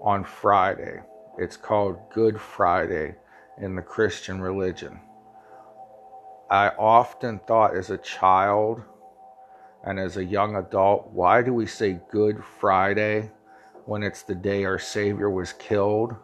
on 0.00 0.24
Friday. 0.24 1.00
It's 1.38 1.56
called 1.56 2.10
Good 2.12 2.40
Friday 2.40 3.16
in 3.60 3.74
the 3.74 3.82
Christian 3.82 4.40
religion. 4.40 5.00
I 6.50 6.68
often 6.78 7.40
thought 7.40 7.76
as 7.76 7.90
a 7.90 7.98
child 7.98 8.82
and 9.84 9.98
as 9.98 10.16
a 10.16 10.24
young 10.24 10.56
adult, 10.56 11.10
why 11.12 11.42
do 11.42 11.52
we 11.52 11.66
say 11.66 12.00
Good 12.10 12.42
Friday 12.60 13.30
when 13.84 14.02
it's 14.02 14.22
the 14.22 14.34
day 14.34 14.64
our 14.64 14.78
Savior 14.78 15.30
was 15.30 15.52
killed? 15.52 16.16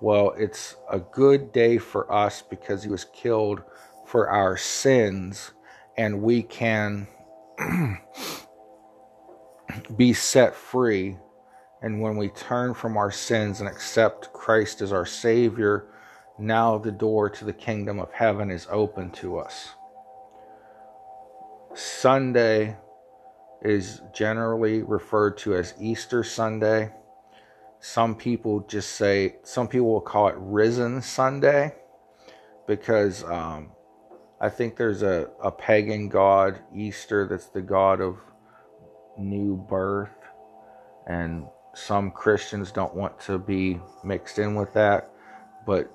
Well, 0.00 0.34
it's 0.36 0.76
a 0.90 0.98
good 0.98 1.52
day 1.52 1.78
for 1.78 2.10
us 2.10 2.42
because 2.42 2.82
he 2.82 2.90
was 2.90 3.04
killed 3.04 3.62
for 4.06 4.28
our 4.28 4.56
sins, 4.56 5.52
and 5.96 6.22
we 6.22 6.42
can 6.42 7.06
be 9.96 10.12
set 10.12 10.54
free. 10.54 11.16
And 11.82 12.00
when 12.00 12.16
we 12.16 12.28
turn 12.28 12.74
from 12.74 12.96
our 12.96 13.10
sins 13.10 13.60
and 13.60 13.68
accept 13.68 14.32
Christ 14.32 14.82
as 14.82 14.92
our 14.92 15.06
Savior, 15.06 15.86
now 16.38 16.78
the 16.78 16.92
door 16.92 17.30
to 17.30 17.44
the 17.44 17.52
kingdom 17.52 17.98
of 17.98 18.12
heaven 18.12 18.50
is 18.50 18.66
open 18.70 19.10
to 19.12 19.38
us. 19.38 19.70
Sunday 21.74 22.76
is 23.62 24.02
generally 24.12 24.82
referred 24.82 25.36
to 25.38 25.54
as 25.54 25.74
Easter 25.78 26.24
Sunday. 26.24 26.92
Some 27.78 28.14
people 28.14 28.60
just 28.60 28.92
say, 28.92 29.36
some 29.42 29.68
people 29.68 29.92
will 29.92 30.00
call 30.00 30.28
it 30.28 30.34
Risen 30.38 31.00
Sunday 31.02 31.74
because 32.66 33.24
um, 33.24 33.70
I 34.40 34.48
think 34.48 34.76
there's 34.76 35.02
a, 35.02 35.28
a 35.42 35.50
pagan 35.50 36.08
god, 36.08 36.60
Easter, 36.74 37.26
that's 37.26 37.46
the 37.46 37.62
god 37.62 38.00
of 38.00 38.18
new 39.20 39.56
birth, 39.56 40.10
and 41.06 41.46
some 41.74 42.10
Christians 42.10 42.72
don't 42.72 42.94
want 42.94 43.20
to 43.20 43.38
be 43.38 43.80
mixed 44.02 44.38
in 44.38 44.54
with 44.54 44.72
that. 44.74 45.10
But 45.66 45.92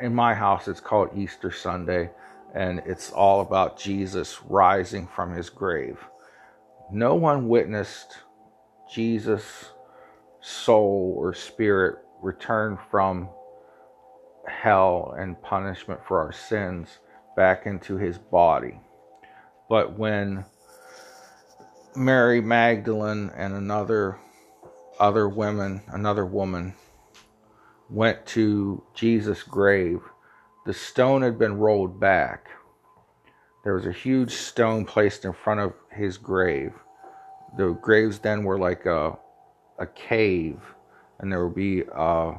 in 0.00 0.14
my 0.14 0.34
house, 0.34 0.68
it's 0.68 0.80
called 0.80 1.10
Easter 1.16 1.50
Sunday, 1.50 2.10
and 2.54 2.82
it's 2.86 3.10
all 3.10 3.40
about 3.40 3.78
Jesus 3.78 4.42
rising 4.44 5.06
from 5.06 5.34
his 5.34 5.50
grave. 5.50 5.98
No 6.90 7.14
one 7.14 7.48
witnessed 7.48 8.18
Jesus' 8.92 9.70
soul 10.40 11.14
or 11.16 11.32
spirit 11.32 11.98
return 12.20 12.78
from 12.90 13.28
hell 14.46 15.14
and 15.18 15.40
punishment 15.42 16.00
for 16.06 16.20
our 16.20 16.32
sins 16.32 16.98
back 17.36 17.66
into 17.66 17.96
his 17.96 18.18
body. 18.18 18.78
But 19.68 19.98
when 19.98 20.44
Mary 21.94 22.40
Magdalene 22.40 23.30
and 23.36 23.52
another 23.52 24.16
other 24.98 25.28
women, 25.28 25.82
another 25.88 26.24
woman 26.24 26.74
went 27.90 28.24
to 28.24 28.82
Jesus' 28.94 29.42
grave, 29.42 30.00
the 30.64 30.72
stone 30.72 31.20
had 31.20 31.38
been 31.38 31.58
rolled 31.58 32.00
back. 32.00 32.48
There 33.62 33.74
was 33.74 33.84
a 33.84 33.92
huge 33.92 34.32
stone 34.32 34.86
placed 34.86 35.26
in 35.26 35.34
front 35.34 35.60
of 35.60 35.74
his 35.90 36.16
grave. 36.16 36.72
The 37.58 37.72
graves 37.72 38.20
then 38.20 38.44
were 38.44 38.58
like 38.58 38.86
a 38.86 39.18
a 39.78 39.86
cave, 39.86 40.60
and 41.18 41.30
there 41.30 41.44
would 41.44 41.54
be 41.54 41.82
a, 41.92 42.34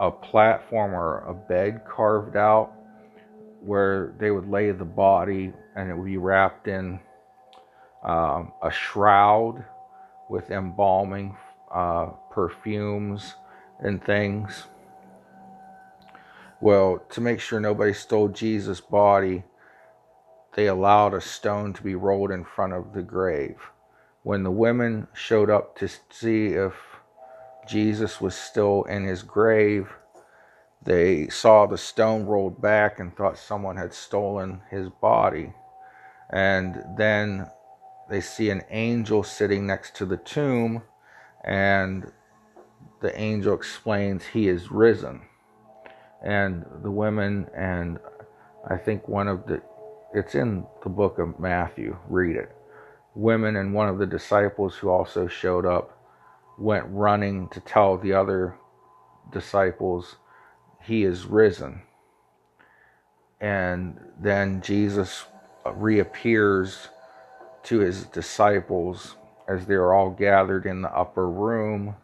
a 0.00 0.10
platform 0.10 0.92
or 0.94 1.20
a 1.20 1.32
bed 1.34 1.82
carved 1.88 2.36
out 2.36 2.72
where 3.60 4.14
they 4.18 4.30
would 4.30 4.48
lay 4.50 4.70
the 4.70 4.84
body, 4.84 5.52
and 5.76 5.88
it 5.90 5.96
would 5.96 6.06
be 6.06 6.16
wrapped 6.16 6.66
in 6.68 6.98
um, 8.02 8.52
a 8.62 8.70
shroud 8.70 9.64
with 10.28 10.50
embalming 10.50 11.36
uh, 11.72 12.06
perfumes 12.30 13.34
and 13.80 14.02
things. 14.04 14.64
Well, 16.60 17.02
to 17.10 17.20
make 17.20 17.40
sure 17.40 17.60
nobody 17.60 17.92
stole 17.94 18.28
Jesus' 18.28 18.80
body, 18.80 19.44
they 20.54 20.66
allowed 20.66 21.14
a 21.14 21.20
stone 21.20 21.72
to 21.74 21.82
be 21.82 21.94
rolled 21.94 22.30
in 22.30 22.44
front 22.44 22.72
of 22.72 22.92
the 22.92 23.02
grave. 23.02 23.56
When 24.22 24.42
the 24.42 24.50
women 24.50 25.08
showed 25.14 25.48
up 25.48 25.78
to 25.78 25.88
see 26.10 26.48
if 26.48 26.74
Jesus 27.66 28.20
was 28.20 28.34
still 28.34 28.82
in 28.84 29.04
his 29.04 29.22
grave, 29.22 29.88
they 30.82 31.28
saw 31.28 31.66
the 31.66 31.78
stone 31.78 32.26
rolled 32.26 32.60
back 32.60 32.98
and 32.98 33.16
thought 33.16 33.38
someone 33.38 33.76
had 33.76 33.94
stolen 33.94 34.62
his 34.70 34.88
body. 34.88 35.52
And 36.30 36.82
then 36.96 37.48
they 38.10 38.20
see 38.20 38.50
an 38.50 38.62
angel 38.70 39.22
sitting 39.22 39.66
next 39.66 39.94
to 39.96 40.04
the 40.04 40.16
tomb, 40.16 40.82
and 41.44 42.10
the 43.00 43.18
angel 43.18 43.54
explains 43.54 44.26
he 44.26 44.48
is 44.48 44.70
risen. 44.70 45.22
And 46.22 46.66
the 46.82 46.90
women, 46.90 47.48
and 47.56 47.98
I 48.68 48.76
think 48.76 49.08
one 49.08 49.28
of 49.28 49.46
the, 49.46 49.62
it's 50.12 50.34
in 50.34 50.66
the 50.82 50.90
book 50.90 51.18
of 51.18 51.38
Matthew, 51.38 51.96
read 52.08 52.36
it. 52.36 52.54
Women 53.14 53.56
and 53.56 53.72
one 53.72 53.88
of 53.88 53.98
the 53.98 54.06
disciples 54.06 54.74
who 54.74 54.90
also 54.90 55.28
showed 55.28 55.64
up 55.64 55.96
went 56.58 56.86
running 56.88 57.48
to 57.50 57.60
tell 57.60 57.96
the 57.96 58.12
other 58.12 58.56
disciples 59.32 60.16
he 60.82 61.04
is 61.04 61.26
risen. 61.26 61.82
And 63.40 63.98
then 64.20 64.60
Jesus 64.62 65.24
reappears 65.64 66.88
to 67.64 67.80
his 67.80 68.04
disciples 68.04 69.16
as 69.48 69.66
they're 69.66 69.92
all 69.94 70.10
gathered 70.10 70.66
in 70.66 70.82
the 70.82 70.96
upper 70.96 71.28
room 71.28 71.96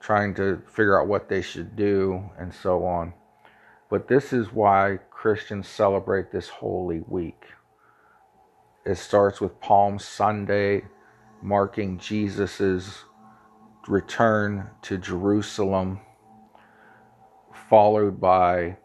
trying 0.00 0.34
to 0.34 0.62
figure 0.68 1.00
out 1.00 1.08
what 1.08 1.28
they 1.28 1.42
should 1.42 1.74
do 1.74 2.30
and 2.38 2.54
so 2.54 2.84
on. 2.84 3.12
But 3.90 4.08
this 4.08 4.32
is 4.32 4.52
why 4.52 4.98
Christians 5.10 5.68
celebrate 5.68 6.30
this 6.30 6.48
holy 6.48 7.00
week. 7.00 7.44
It 8.84 8.96
starts 8.96 9.40
with 9.40 9.60
Palm 9.60 9.98
Sunday, 9.98 10.84
marking 11.42 11.98
Jesus' 11.98 13.04
return 13.88 14.70
to 14.82 14.98
Jerusalem, 14.98 16.00
followed 17.68 18.20
by 18.20 18.76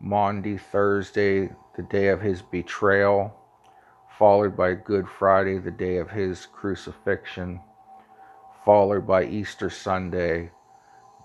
Maundy 0.00 0.58
Thursday, 0.58 1.50
the 1.76 1.82
day 1.82 2.08
of 2.08 2.20
his 2.20 2.42
betrayal, 2.42 3.34
followed 4.20 4.54
by 4.54 4.74
Good 4.74 5.08
Friday, 5.08 5.56
the 5.56 5.70
day 5.70 5.96
of 5.96 6.10
his 6.10 6.44
crucifixion, 6.44 7.58
followed 8.66 9.06
by 9.06 9.24
Easter 9.24 9.70
Sunday, 9.70 10.50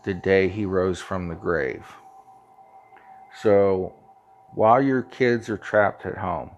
the 0.06 0.14
day 0.14 0.48
he 0.48 0.66
rose 0.66 1.02
from 1.02 1.28
the 1.28 1.36
grave. 1.36 1.86
So 3.42 3.94
while 4.54 4.82
your 4.82 5.02
kids 5.02 5.50
are 5.50 5.58
trapped 5.58 6.06
at 6.06 6.18
home, 6.18 6.52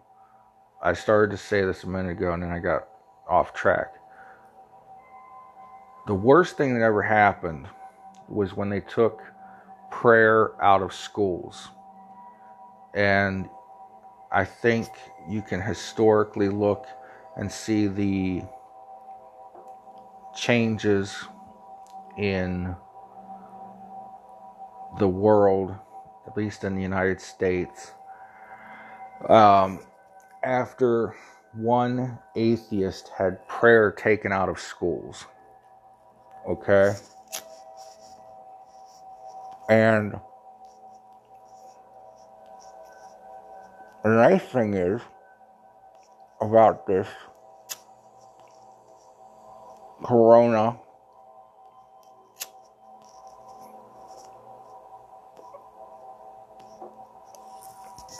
I 0.80 0.94
started 0.94 1.32
to 1.32 1.38
say 1.38 1.66
this 1.66 1.84
a 1.84 1.90
minute 1.90 2.12
ago 2.12 2.32
and 2.34 2.44
then 2.44 2.52
I 2.52 2.60
got 2.60 2.88
off 3.28 3.56
track. 3.56 3.96
The 6.06 6.14
worst 6.14 6.56
thing 6.56 6.76
that 6.76 6.86
ever 6.86 7.02
happened 7.02 7.68
was 8.30 8.56
when 8.56 8.70
they 8.70 8.82
took 8.82 9.24
prayer 9.90 10.52
out 10.64 10.84
of 10.84 10.94
schools. 10.94 11.70
And 12.94 13.50
I 14.32 14.44
think 14.46 14.88
you 15.28 15.42
can 15.42 15.62
historically 15.62 16.50
look 16.50 16.86
and 17.36 17.52
see 17.52 17.88
the 17.88 18.44
changes 20.36 21.16
in 22.18 22.76
the 25.00 25.08
world 25.08 25.76
at 26.28 26.36
least 26.36 26.64
in 26.64 26.76
the 26.76 26.82
United 26.82 27.22
States, 27.22 27.92
um, 29.30 29.80
after 30.44 31.16
one 31.54 32.20
atheist 32.36 33.10
had 33.18 33.48
prayer 33.48 33.92
taken 33.92 34.32
out 34.32 34.50
of 34.50 34.60
schools. 34.60 35.26
Okay? 36.48 36.94
And 39.70 40.20
the 44.08 44.16
nice 44.16 44.44
thing 44.44 44.74
is 44.74 45.02
about 46.40 46.88
this 46.88 47.08
corona 50.06 50.78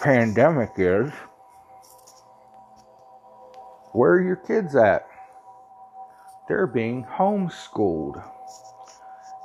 pandemic 0.04 0.72
is 0.78 1.10
where 3.94 4.12
are 4.12 4.22
your 4.22 4.36
kids 4.36 4.76
at? 4.76 5.08
They're 6.50 6.68
being 6.68 7.06
homeschooled. 7.06 8.22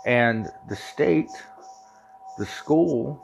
And 0.04 0.48
the 0.68 0.76
state, 0.76 1.30
the 2.36 2.46
school, 2.46 3.22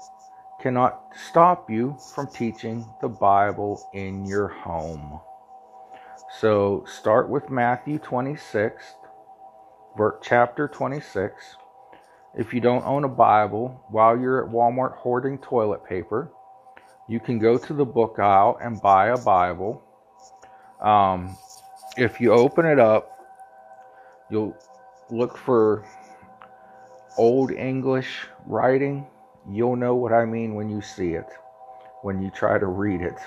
cannot 0.60 1.00
stop 1.30 1.70
you 1.70 1.96
from 2.14 2.26
teaching 2.28 2.84
the 3.00 3.08
Bible 3.08 3.88
in 3.94 4.26
your 4.26 4.48
home. 4.48 5.20
So 6.40 6.84
start 6.86 7.28
with 7.28 7.48
Matthew 7.48 7.98
26, 7.98 8.84
chapter 10.22 10.68
26. 10.68 11.56
If 12.36 12.52
you 12.52 12.60
don't 12.60 12.84
own 12.84 13.04
a 13.04 13.08
Bible, 13.08 13.84
while 13.88 14.18
you're 14.18 14.44
at 14.44 14.52
Walmart 14.52 14.96
hoarding 14.96 15.38
toilet 15.38 15.84
paper, 15.84 16.30
you 17.08 17.18
can 17.18 17.38
go 17.38 17.56
to 17.56 17.72
the 17.72 17.86
book 17.86 18.18
aisle 18.18 18.58
and 18.62 18.80
buy 18.80 19.08
a 19.08 19.16
Bible. 19.16 19.82
Um, 20.80 21.36
if 21.96 22.20
you 22.20 22.32
open 22.32 22.66
it 22.66 22.78
up, 22.78 23.10
you'll 24.30 24.56
look 25.10 25.36
for 25.36 25.84
Old 27.16 27.50
English 27.50 28.26
writing. 28.46 29.06
You'll 29.50 29.76
know 29.76 29.94
what 29.94 30.12
I 30.12 30.24
mean 30.24 30.54
when 30.54 30.70
you 30.70 30.80
see 30.80 31.12
it, 31.12 31.26
when 32.02 32.22
you 32.22 32.30
try 32.30 32.58
to 32.58 32.66
read 32.66 33.00
it. 33.02 33.18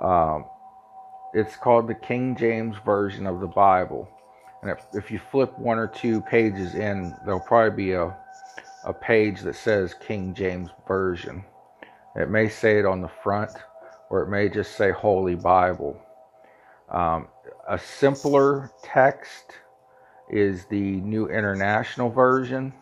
Um, 0.00 0.44
it's 1.34 1.56
called 1.56 1.88
the 1.88 1.94
King 1.94 2.36
James 2.36 2.76
Version 2.84 3.26
of 3.26 3.40
the 3.40 3.46
Bible. 3.46 4.08
And 4.62 4.70
if, 4.70 4.84
if 4.92 5.10
you 5.10 5.18
flip 5.18 5.58
one 5.58 5.78
or 5.78 5.86
two 5.86 6.20
pages 6.22 6.74
in, 6.74 7.14
there'll 7.24 7.40
probably 7.40 7.84
be 7.84 7.92
a, 7.92 8.16
a 8.84 8.92
page 8.92 9.40
that 9.42 9.56
says 9.56 9.94
King 9.94 10.34
James 10.34 10.70
Version. 10.86 11.44
It 12.16 12.30
may 12.30 12.48
say 12.48 12.78
it 12.78 12.86
on 12.86 13.00
the 13.00 13.08
front, 13.22 13.52
or 14.10 14.22
it 14.22 14.28
may 14.28 14.48
just 14.48 14.76
say 14.76 14.90
Holy 14.90 15.36
Bible. 15.36 16.00
Um, 16.90 17.28
a 17.68 17.78
simpler 17.78 18.70
text 18.82 19.52
is 20.28 20.66
the 20.66 20.80
New 20.80 21.28
International 21.28 22.10
Version. 22.10 22.72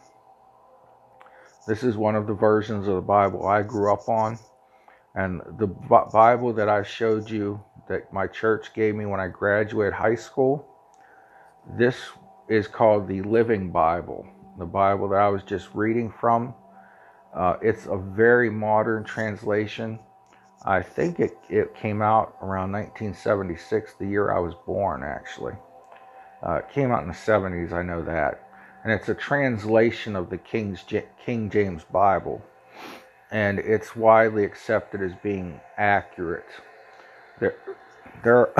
This 1.69 1.83
is 1.83 1.99
one 1.99 2.17
of 2.17 2.27
the 2.27 2.33
versions 2.33 2.89
of 2.89 2.95
the 2.95 3.03
Bible 3.03 3.47
I 3.47 3.63
grew 3.63 3.93
up 3.93 4.09
on. 4.09 4.39
And 5.15 5.43
the 5.59 5.67
Bible 5.67 6.55
that 6.55 6.71
I 6.71 6.83
showed 6.83 7.29
you 7.29 7.63
that 7.91 8.11
my 8.11 8.27
church 8.27 8.73
gave 8.73 8.95
me 8.95 9.05
when 9.05 9.21
I 9.21 9.29
graduated 9.29 9.93
high 9.93 10.15
school, 10.15 10.67
this 11.77 11.97
is 12.49 12.67
called 12.69 13.07
the 13.07 13.21
Living 13.21 13.71
Bible, 13.71 14.27
the 14.59 14.65
Bible 14.65 15.11
that 15.11 15.21
I 15.21 15.29
was 15.29 15.43
just 15.43 15.69
reading 15.75 16.11
from. 16.11 16.55
Uh, 17.35 17.57
it's 17.61 17.85
a 17.85 17.99
very 17.99 18.49
modern 18.49 19.05
translation. 19.05 19.99
I 20.65 20.81
think 20.81 21.21
it, 21.21 21.37
it 21.51 21.75
came 21.75 22.01
out 22.01 22.35
around 22.41 22.73
1976, 22.73 23.93
the 23.99 24.07
year 24.07 24.33
I 24.33 24.39
was 24.39 24.55
born, 24.67 25.03
actually. 25.03 25.55
Uh, 26.43 26.61
it 26.61 26.71
came 26.73 26.93
out 26.93 27.03
in 27.03 27.09
the 27.09 27.15
70s, 27.15 27.73
I 27.73 27.83
know 27.83 28.03
that. 28.05 28.48
And 28.85 28.93
it's 28.93 29.09
a 29.09 29.15
translation 29.15 30.17
of 30.17 30.31
the 30.31 30.39
King's, 30.39 30.85
King 31.25 31.51
James 31.51 31.85
Bible. 31.85 32.43
And 33.31 33.59
it's 33.59 33.95
widely 33.95 34.45
accepted 34.45 35.03
as 35.03 35.13
being 35.23 35.61
accurate. 35.77 36.47
There, 37.41 37.57
there 38.25 38.51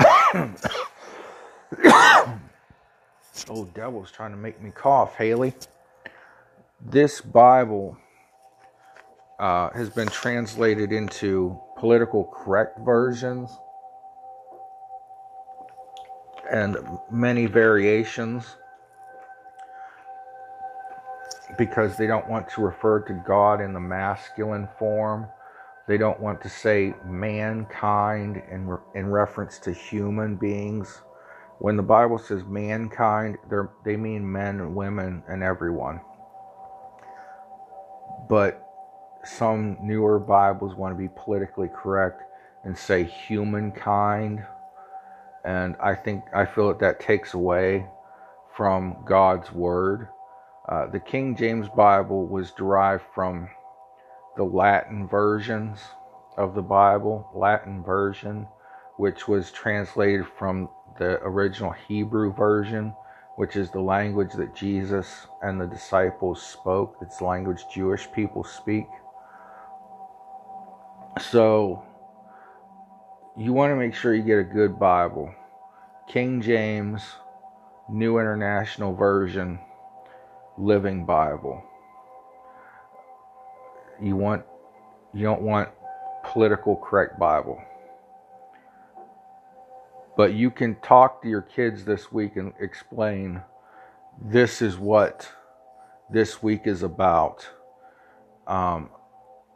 oh, 3.49 3.69
devil's 3.73 4.11
trying 4.11 4.31
to 4.31 4.37
make 4.37 4.61
me 4.61 4.71
cough, 4.71 5.15
Haley. 5.15 5.53
This 6.81 7.19
Bible 7.21 7.97
uh, 9.39 9.69
has 9.71 9.89
been 9.89 10.07
translated 10.07 10.91
into 10.91 11.59
political 11.77 12.25
correct 12.25 12.79
versions 12.79 13.49
and 16.51 16.77
many 17.11 17.45
variations 17.45 18.55
because 21.59 21.97
they 21.97 22.07
don't 22.07 22.27
want 22.29 22.49
to 22.49 22.61
refer 22.61 23.01
to 23.01 23.13
God 23.27 23.61
in 23.61 23.73
the 23.73 23.79
masculine 23.79 24.67
form. 24.79 25.27
They 25.87 25.97
don't 25.97 26.19
want 26.19 26.41
to 26.43 26.49
say 26.49 26.95
mankind 27.05 28.41
in, 28.49 28.77
in 28.95 29.11
reference 29.11 29.59
to 29.59 29.73
human 29.73 30.37
beings. 30.37 31.01
When 31.59 31.75
the 31.75 31.83
Bible 31.83 32.17
says 32.17 32.43
mankind, 32.45 33.37
they 33.83 33.97
mean 33.97 34.31
men 34.31 34.61
and 34.61 34.73
women 34.73 35.21
and 35.27 35.43
everyone. 35.43 35.99
But 38.29 38.65
some 39.25 39.77
newer 39.81 40.17
Bibles 40.17 40.75
want 40.75 40.95
to 40.95 40.97
be 40.97 41.09
politically 41.13 41.69
correct 41.75 42.23
and 42.63 42.77
say 42.77 43.03
humankind. 43.03 44.45
And 45.43 45.75
I 45.81 45.95
think, 45.95 46.23
I 46.33 46.45
feel 46.45 46.69
that 46.69 46.79
that 46.79 47.01
takes 47.01 47.33
away 47.33 47.85
from 48.55 49.03
God's 49.05 49.51
Word. 49.51 50.07
Uh, 50.69 50.85
the 50.85 50.99
King 50.99 51.35
James 51.35 51.67
Bible 51.67 52.27
was 52.27 52.51
derived 52.51 53.03
from 53.15 53.49
the 54.37 54.43
Latin 54.43 55.07
versions 55.07 55.79
of 56.37 56.53
the 56.53 56.61
Bible, 56.61 57.27
Latin 57.33 57.83
version, 57.83 58.47
which 58.97 59.27
was 59.27 59.51
translated 59.51 60.27
from 60.37 60.69
the 60.99 61.19
original 61.23 61.71
Hebrew 61.71 62.31
version, 62.31 62.93
which 63.37 63.55
is 63.55 63.71
the 63.71 63.81
language 63.81 64.33
that 64.33 64.53
Jesus 64.53 65.25
and 65.41 65.59
the 65.59 65.65
disciples 65.65 66.39
spoke. 66.43 66.97
It's 67.01 67.19
language 67.19 67.63
Jewish 67.73 68.11
people 68.11 68.43
speak. 68.43 68.85
So 71.19 71.83
you 73.35 73.53
want 73.53 73.71
to 73.71 73.75
make 73.75 73.95
sure 73.95 74.13
you 74.13 74.21
get 74.21 74.37
a 74.37 74.43
good 74.43 74.77
Bible. 74.77 75.33
King 76.07 76.41
James, 76.41 77.01
New 77.89 78.19
International 78.19 78.93
Version, 78.93 79.59
Living 80.59 81.05
Bible. 81.05 81.63
You 84.01 84.15
want 84.15 84.43
you 85.13 85.23
don't 85.23 85.41
want 85.41 85.69
political 86.25 86.75
correct 86.75 87.17
Bible. 87.17 87.61
But 90.17 90.33
you 90.33 90.51
can 90.51 90.75
talk 90.81 91.21
to 91.21 91.29
your 91.29 91.41
kids 91.41 91.85
this 91.85 92.11
week 92.11 92.35
and 92.35 92.51
explain 92.59 93.41
this 94.21 94.61
is 94.61 94.77
what 94.77 95.29
this 96.11 96.43
week 96.43 96.63
is 96.65 96.83
about. 96.83 97.47
Um, 98.45 98.89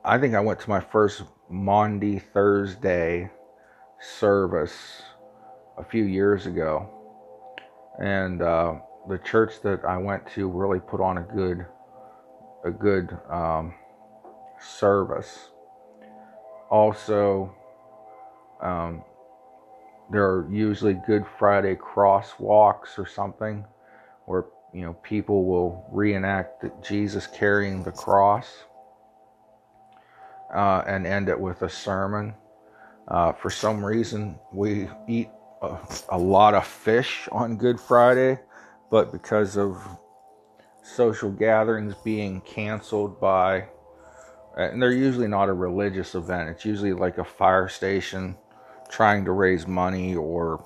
I 0.05 0.17
think 0.17 0.35
I 0.35 0.39
went 0.39 0.61
to 0.61 0.69
my 0.69 0.79
first 0.79 1.23
Maundy 1.49 2.19
Thursday 2.19 3.29
service 3.99 5.01
a 5.77 5.83
few 5.83 6.05
years 6.05 6.45
ago, 6.45 6.89
and 7.99 8.41
uh, 8.41 8.75
the 9.07 9.17
church 9.19 9.61
that 9.63 9.83
I 9.85 9.97
went 9.97 10.27
to 10.33 10.47
really 10.47 10.79
put 10.79 11.01
on 11.01 11.17
a 11.17 11.23
good 11.23 11.65
a 12.65 12.71
good 12.71 13.17
um, 13.29 13.73
service. 14.59 15.49
Also, 16.69 17.53
um, 18.61 19.03
there 20.11 20.23
are 20.23 20.47
usually 20.51 20.93
Good 21.05 21.25
Friday 21.37 21.75
crosswalks 21.75 22.97
or 22.97 23.05
something 23.05 23.65
where 24.25 24.45
you 24.73 24.81
know 24.81 24.93
people 24.93 25.45
will 25.45 25.85
reenact 25.91 26.65
Jesus 26.83 27.27
carrying 27.27 27.83
the 27.83 27.91
cross 27.91 28.65
uh, 30.53 30.83
and 30.87 31.05
end 31.05 31.29
it 31.29 31.39
with 31.39 31.61
a 31.61 31.69
sermon. 31.69 32.33
Uh, 33.07 33.33
for 33.33 33.49
some 33.49 33.83
reason, 33.83 34.39
we 34.53 34.87
eat 35.07 35.29
a, 35.61 35.77
a 36.09 36.17
lot 36.17 36.53
of 36.53 36.65
fish 36.65 37.27
on 37.31 37.57
Good 37.57 37.79
Friday, 37.79 38.39
but 38.93 39.11
because 39.11 39.57
of 39.57 39.83
social 40.83 41.31
gatherings 41.31 41.95
being 42.03 42.39
canceled 42.41 43.19
by, 43.19 43.65
and 44.55 44.79
they're 44.79 44.91
usually 44.91 45.27
not 45.27 45.49
a 45.49 45.53
religious 45.53 46.13
event, 46.13 46.47
it's 46.47 46.63
usually 46.63 46.93
like 46.93 47.17
a 47.17 47.23
fire 47.25 47.67
station 47.67 48.37
trying 48.91 49.25
to 49.25 49.31
raise 49.31 49.65
money 49.65 50.13
or 50.13 50.63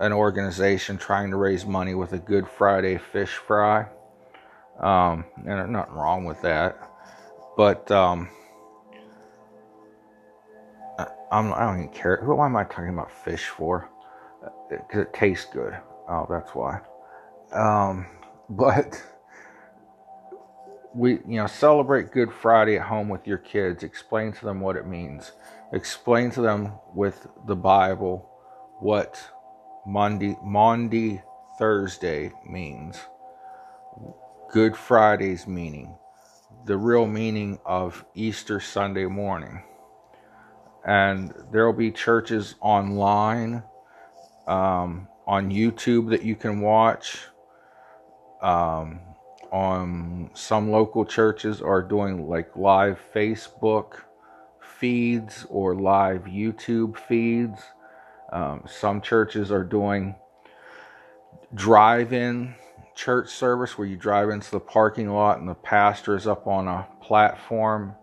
an 0.00 0.12
organization 0.12 0.98
trying 0.98 1.30
to 1.30 1.36
raise 1.36 1.64
money 1.64 1.94
with 1.94 2.12
a 2.12 2.18
Good 2.18 2.48
Friday 2.48 2.98
fish 2.98 3.36
fry. 3.36 3.86
Um, 4.80 5.24
and 5.36 5.46
there's 5.46 5.70
nothing 5.70 5.94
wrong 5.94 6.24
with 6.24 6.42
that. 6.42 6.76
But 7.56 7.88
um, 7.92 8.28
I'm, 11.30 11.52
I 11.52 11.60
don't 11.60 11.84
even 11.84 11.94
care. 11.94 12.20
Why 12.24 12.46
am 12.46 12.56
I 12.56 12.64
talking 12.64 12.88
about 12.88 13.12
fish 13.12 13.44
for? 13.44 13.88
Because 14.68 14.96
uh, 14.96 15.02
it 15.02 15.14
tastes 15.14 15.46
good. 15.52 15.78
Oh, 16.08 16.26
that's 16.28 16.52
why. 16.52 16.80
Um, 17.52 18.06
but 18.48 19.02
we, 20.94 21.12
you 21.12 21.36
know, 21.36 21.46
celebrate 21.46 22.12
Good 22.12 22.32
Friday 22.32 22.76
at 22.76 22.86
home 22.86 23.08
with 23.08 23.26
your 23.26 23.38
kids. 23.38 23.82
Explain 23.82 24.32
to 24.32 24.44
them 24.44 24.60
what 24.60 24.76
it 24.76 24.86
means. 24.86 25.32
Explain 25.72 26.30
to 26.32 26.42
them 26.42 26.72
with 26.94 27.26
the 27.46 27.56
Bible 27.56 28.28
what 28.80 29.22
Monday, 29.86 30.36
Maundy 30.44 31.22
Thursday 31.58 32.32
means, 32.46 32.98
Good 34.50 34.76
Friday's 34.76 35.46
meaning, 35.46 35.96
the 36.66 36.76
real 36.76 37.06
meaning 37.06 37.58
of 37.64 38.04
Easter 38.14 38.60
Sunday 38.60 39.06
morning. 39.06 39.62
And 40.84 41.32
there 41.52 41.64
will 41.64 41.72
be 41.72 41.90
churches 41.90 42.56
online, 42.60 43.62
um, 44.46 45.08
on 45.26 45.50
YouTube 45.50 46.10
that 46.10 46.22
you 46.22 46.34
can 46.34 46.60
watch. 46.60 47.20
Um, 48.42 49.00
on 49.52 50.30
some 50.34 50.70
local 50.70 51.04
churches 51.04 51.60
are 51.60 51.82
doing 51.82 52.28
like 52.28 52.56
live 52.56 52.98
Facebook 53.14 54.02
feeds 54.60 55.46
or 55.48 55.74
live 55.74 56.24
YouTube 56.24 56.98
feeds 56.98 57.60
um, 58.32 58.64
some 58.66 59.02
churches 59.02 59.52
are 59.52 59.62
doing 59.62 60.14
drive 61.54 62.14
in 62.14 62.54
church 62.94 63.28
service 63.28 63.76
where 63.76 63.86
you 63.86 63.96
drive 63.96 64.30
into 64.30 64.50
the 64.50 64.60
parking 64.60 65.10
lot 65.10 65.38
and 65.38 65.48
the 65.48 65.54
pastor 65.54 66.16
is 66.16 66.26
up 66.26 66.46
on 66.46 66.66
a 66.66 66.88
platform 67.02 67.94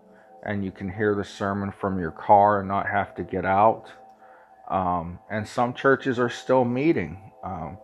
and 0.44 0.64
you 0.64 0.70
can 0.70 0.88
hear 0.88 1.16
the 1.16 1.24
sermon 1.24 1.72
from 1.72 1.98
your 1.98 2.12
car 2.12 2.60
and 2.60 2.68
not 2.68 2.88
have 2.88 3.14
to 3.16 3.24
get 3.24 3.44
out. 3.44 3.86
Um, 4.70 5.18
and 5.28 5.46
some 5.46 5.74
churches 5.74 6.18
are 6.20 6.30
still 6.30 6.64
meeting. 6.64 7.32
Um, 7.42 7.78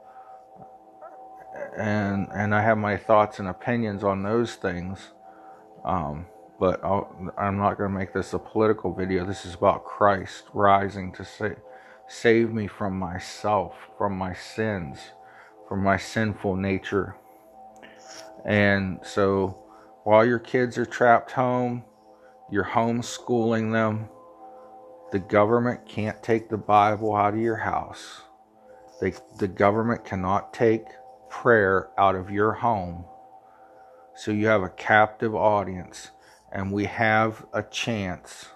and 1.76 2.28
and 2.34 2.54
I 2.54 2.62
have 2.62 2.78
my 2.78 2.96
thoughts 2.96 3.38
and 3.38 3.48
opinions 3.48 4.02
on 4.02 4.22
those 4.22 4.54
things. 4.54 5.12
Um, 5.84 6.26
but 6.58 6.82
i 6.82 7.46
am 7.46 7.58
not 7.58 7.76
going 7.76 7.90
to 7.90 7.98
make 7.98 8.12
this 8.12 8.32
a 8.32 8.38
political 8.38 8.92
video. 8.94 9.26
This 9.26 9.44
is 9.44 9.54
about 9.54 9.84
Christ 9.84 10.44
rising 10.54 11.12
to 11.12 11.24
say, 11.24 11.56
Save 12.08 12.52
me 12.52 12.66
from 12.66 12.98
myself, 12.98 13.74
from 13.98 14.16
my 14.16 14.32
sins, 14.32 14.98
from 15.68 15.82
my 15.82 15.96
sinful 15.96 16.56
nature. 16.56 17.16
And 18.44 19.00
so 19.02 19.58
while 20.04 20.24
your 20.24 20.38
kids 20.38 20.78
are 20.78 20.86
trapped 20.86 21.32
home, 21.32 21.84
you're 22.50 22.64
homeschooling 22.64 23.72
them, 23.72 24.08
the 25.12 25.18
government 25.18 25.86
can't 25.86 26.22
take 26.22 26.48
the 26.48 26.56
Bible 26.56 27.14
out 27.14 27.34
of 27.34 27.40
your 27.40 27.56
house. 27.56 28.22
They, 29.00 29.14
the 29.38 29.48
government 29.48 30.04
cannot 30.04 30.54
take 30.54 30.84
prayer 31.42 31.90
out 31.98 32.14
of 32.14 32.30
your 32.30 32.52
home. 32.52 33.04
So 34.14 34.30
you 34.30 34.46
have 34.46 34.62
a 34.62 34.70
captive 34.70 35.34
audience, 35.34 36.10
and 36.50 36.72
we 36.72 36.86
have 36.86 37.44
a 37.52 37.62
chance 37.62 38.46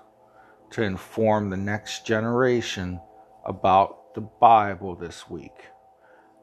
to 0.71 0.83
inform 0.83 1.51
the 1.51 1.57
next 1.57 2.07
generation 2.07 3.01
about 3.45 4.15
the 4.15 4.23
Bible 4.23 4.95
this 4.95 5.29
week. 5.29 5.67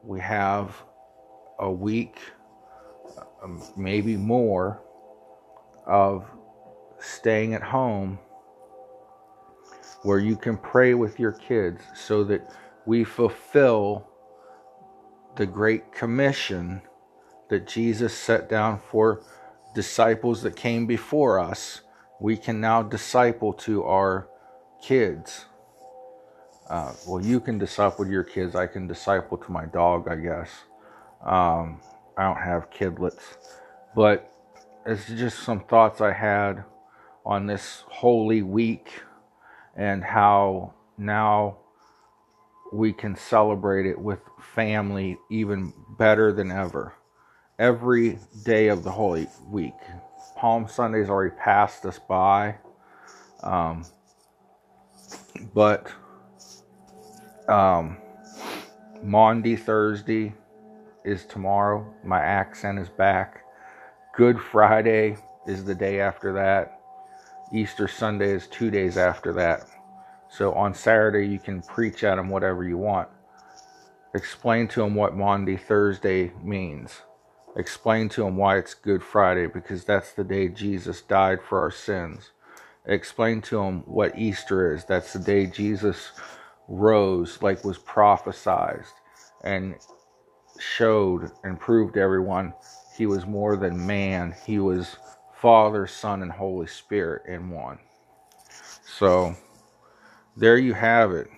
We 0.04 0.20
have 0.20 0.76
a 1.58 1.70
week, 1.70 2.18
um, 3.42 3.62
maybe 3.76 4.16
more, 4.16 4.80
of 5.86 6.24
staying 7.00 7.54
at 7.54 7.62
home 7.62 8.18
where 10.02 10.18
you 10.18 10.36
can 10.36 10.56
pray 10.56 10.94
with 10.94 11.18
your 11.18 11.32
kids 11.32 11.82
so 11.94 12.22
that 12.24 12.48
we 12.86 13.02
fulfill 13.02 14.08
the 15.38 15.46
Great 15.46 15.92
Commission 15.92 16.82
that 17.48 17.64
Jesus 17.68 18.12
set 18.12 18.48
down 18.48 18.80
for 18.90 19.22
disciples 19.72 20.42
that 20.42 20.56
came 20.56 20.84
before 20.84 21.38
us. 21.38 21.82
We 22.20 22.36
can 22.36 22.60
now 22.60 22.82
disciple 22.82 23.52
to 23.52 23.84
our 23.84 24.28
kids. 24.82 25.46
Uh, 26.68 26.92
well, 27.06 27.24
you 27.24 27.38
can 27.38 27.56
disciple 27.56 28.04
your 28.04 28.24
kids. 28.24 28.56
I 28.56 28.66
can 28.66 28.88
disciple 28.88 29.38
to 29.38 29.52
my 29.52 29.64
dog, 29.66 30.08
I 30.08 30.16
guess. 30.16 30.50
Um, 31.24 31.80
I 32.16 32.24
don't 32.24 32.42
have 32.42 32.68
kidlets. 32.70 33.36
But 33.94 34.28
it's 34.84 35.06
just 35.06 35.38
some 35.38 35.60
thoughts 35.60 36.00
I 36.00 36.14
had 36.14 36.64
on 37.24 37.46
this 37.46 37.84
holy 37.86 38.42
week 38.42 38.90
and 39.76 40.02
how 40.02 40.74
now 40.98 41.58
we 42.72 42.92
can 42.92 43.16
celebrate 43.16 43.86
it 43.86 43.98
with 43.98 44.20
family 44.40 45.18
even 45.30 45.72
better 45.98 46.32
than 46.32 46.50
ever. 46.50 46.94
Every 47.58 48.18
day 48.44 48.68
of 48.68 48.84
the 48.84 48.90
Holy 48.90 49.26
Week. 49.46 49.74
Palm 50.36 50.68
Sunday's 50.68 51.08
already 51.08 51.34
passed 51.36 51.84
us 51.86 51.98
by. 51.98 52.56
Um, 53.42 53.84
but 55.54 55.92
um, 57.48 57.98
Maundy 59.02 59.56
Thursday 59.56 60.34
is 61.04 61.24
tomorrow. 61.24 61.94
My 62.04 62.20
accent 62.20 62.78
is 62.78 62.88
back. 62.88 63.42
Good 64.16 64.40
Friday 64.40 65.16
is 65.46 65.64
the 65.64 65.74
day 65.74 66.00
after 66.00 66.32
that. 66.34 66.80
Easter 67.52 67.88
Sunday 67.88 68.30
is 68.32 68.48
two 68.48 68.70
days 68.70 68.96
after 68.98 69.32
that. 69.34 69.67
So 70.30 70.52
on 70.52 70.74
Saturday, 70.74 71.26
you 71.26 71.38
can 71.38 71.62
preach 71.62 72.04
at 72.04 72.16
them 72.16 72.28
whatever 72.28 72.64
you 72.64 72.76
want. 72.78 73.08
Explain 74.14 74.68
to 74.68 74.80
them 74.80 74.94
what 74.94 75.16
Maundy 75.16 75.56
Thursday 75.56 76.32
means. 76.42 77.02
Explain 77.56 78.08
to 78.10 78.22
them 78.22 78.36
why 78.36 78.58
it's 78.58 78.74
Good 78.74 79.02
Friday 79.02 79.46
because 79.46 79.84
that's 79.84 80.12
the 80.12 80.24
day 80.24 80.48
Jesus 80.48 81.02
died 81.02 81.40
for 81.42 81.60
our 81.60 81.70
sins. 81.70 82.30
Explain 82.86 83.42
to 83.42 83.56
them 83.56 83.82
what 83.86 84.18
Easter 84.18 84.74
is. 84.74 84.84
That's 84.84 85.12
the 85.12 85.18
day 85.18 85.46
Jesus 85.46 86.12
rose 86.68 87.42
like 87.42 87.64
was 87.64 87.78
prophesied 87.78 88.84
and 89.44 89.76
showed 90.58 91.30
and 91.44 91.58
proved 91.58 91.94
to 91.94 92.00
everyone 92.00 92.52
he 92.98 93.06
was 93.06 93.26
more 93.26 93.56
than 93.56 93.86
man. 93.86 94.34
He 94.44 94.58
was 94.58 94.96
Father, 95.32 95.86
Son, 95.86 96.22
and 96.22 96.32
Holy 96.32 96.66
Spirit 96.66 97.26
in 97.28 97.48
one. 97.48 97.78
So 98.84 99.36
there 100.38 100.56
you 100.56 100.72
have 100.72 101.10
it. 101.10 101.28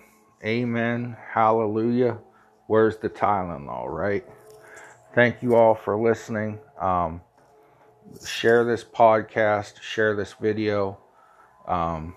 Amen. 0.45 1.17
Hallelujah. 1.33 2.19
Where's 2.67 2.97
the 2.97 3.09
Tylenol, 3.09 3.87
right? 3.87 4.23
Thank 5.15 5.41
you 5.41 5.55
all 5.55 5.73
for 5.73 5.99
listening. 5.99 6.59
Um, 6.79 7.21
share 8.25 8.63
this 8.63 8.83
podcast, 8.83 9.81
share 9.81 10.15
this 10.15 10.33
video. 10.33 10.99
Um, 11.67 12.15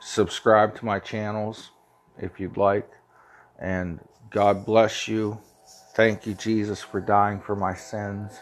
subscribe 0.00 0.76
to 0.76 0.84
my 0.84 1.00
channels 1.00 1.70
if 2.18 2.38
you'd 2.38 2.56
like. 2.56 2.88
And 3.58 3.98
God 4.30 4.64
bless 4.64 5.08
you. 5.08 5.40
Thank 5.94 6.26
you, 6.26 6.34
Jesus, 6.34 6.80
for 6.80 7.00
dying 7.00 7.40
for 7.40 7.56
my 7.56 7.74
sins. 7.74 8.38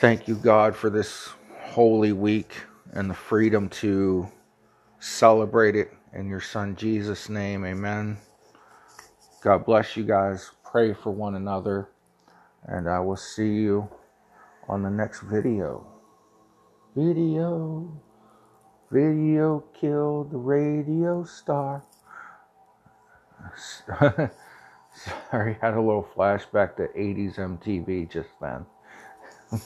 Thank 0.00 0.28
you, 0.28 0.34
God, 0.34 0.76
for 0.76 0.90
this 0.90 1.30
holy 1.62 2.12
week 2.12 2.52
and 2.92 3.08
the 3.08 3.14
freedom 3.14 3.70
to 3.70 4.30
celebrate 5.00 5.76
it 5.76 5.92
in 6.12 6.28
your 6.28 6.40
Son 6.40 6.76
Jesus' 6.76 7.28
name. 7.28 7.64
Amen. 7.64 8.18
God 9.42 9.64
bless 9.64 9.96
you 9.96 10.04
guys. 10.04 10.50
Pray 10.64 10.94
for 10.94 11.10
one 11.10 11.34
another. 11.34 11.88
And 12.64 12.88
I 12.88 12.98
will 13.00 13.16
see 13.16 13.54
you 13.54 13.88
on 14.68 14.82
the 14.82 14.90
next 14.90 15.20
video. 15.20 15.86
Video. 16.96 17.92
Video 18.90 19.64
killed 19.78 20.30
the 20.30 20.38
radio 20.38 21.24
star. 21.24 21.82
Sorry, 25.30 25.56
had 25.60 25.74
a 25.74 25.80
little 25.80 26.08
flashback 26.16 26.76
to 26.76 26.88
80s 26.96 27.36
MTV 27.36 28.10
just 28.10 28.30
then. 28.40 28.64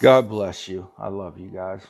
God 0.00 0.28
bless 0.28 0.68
you. 0.68 0.88
I 0.98 1.08
love 1.08 1.38
you 1.38 1.48
guys. 1.48 1.82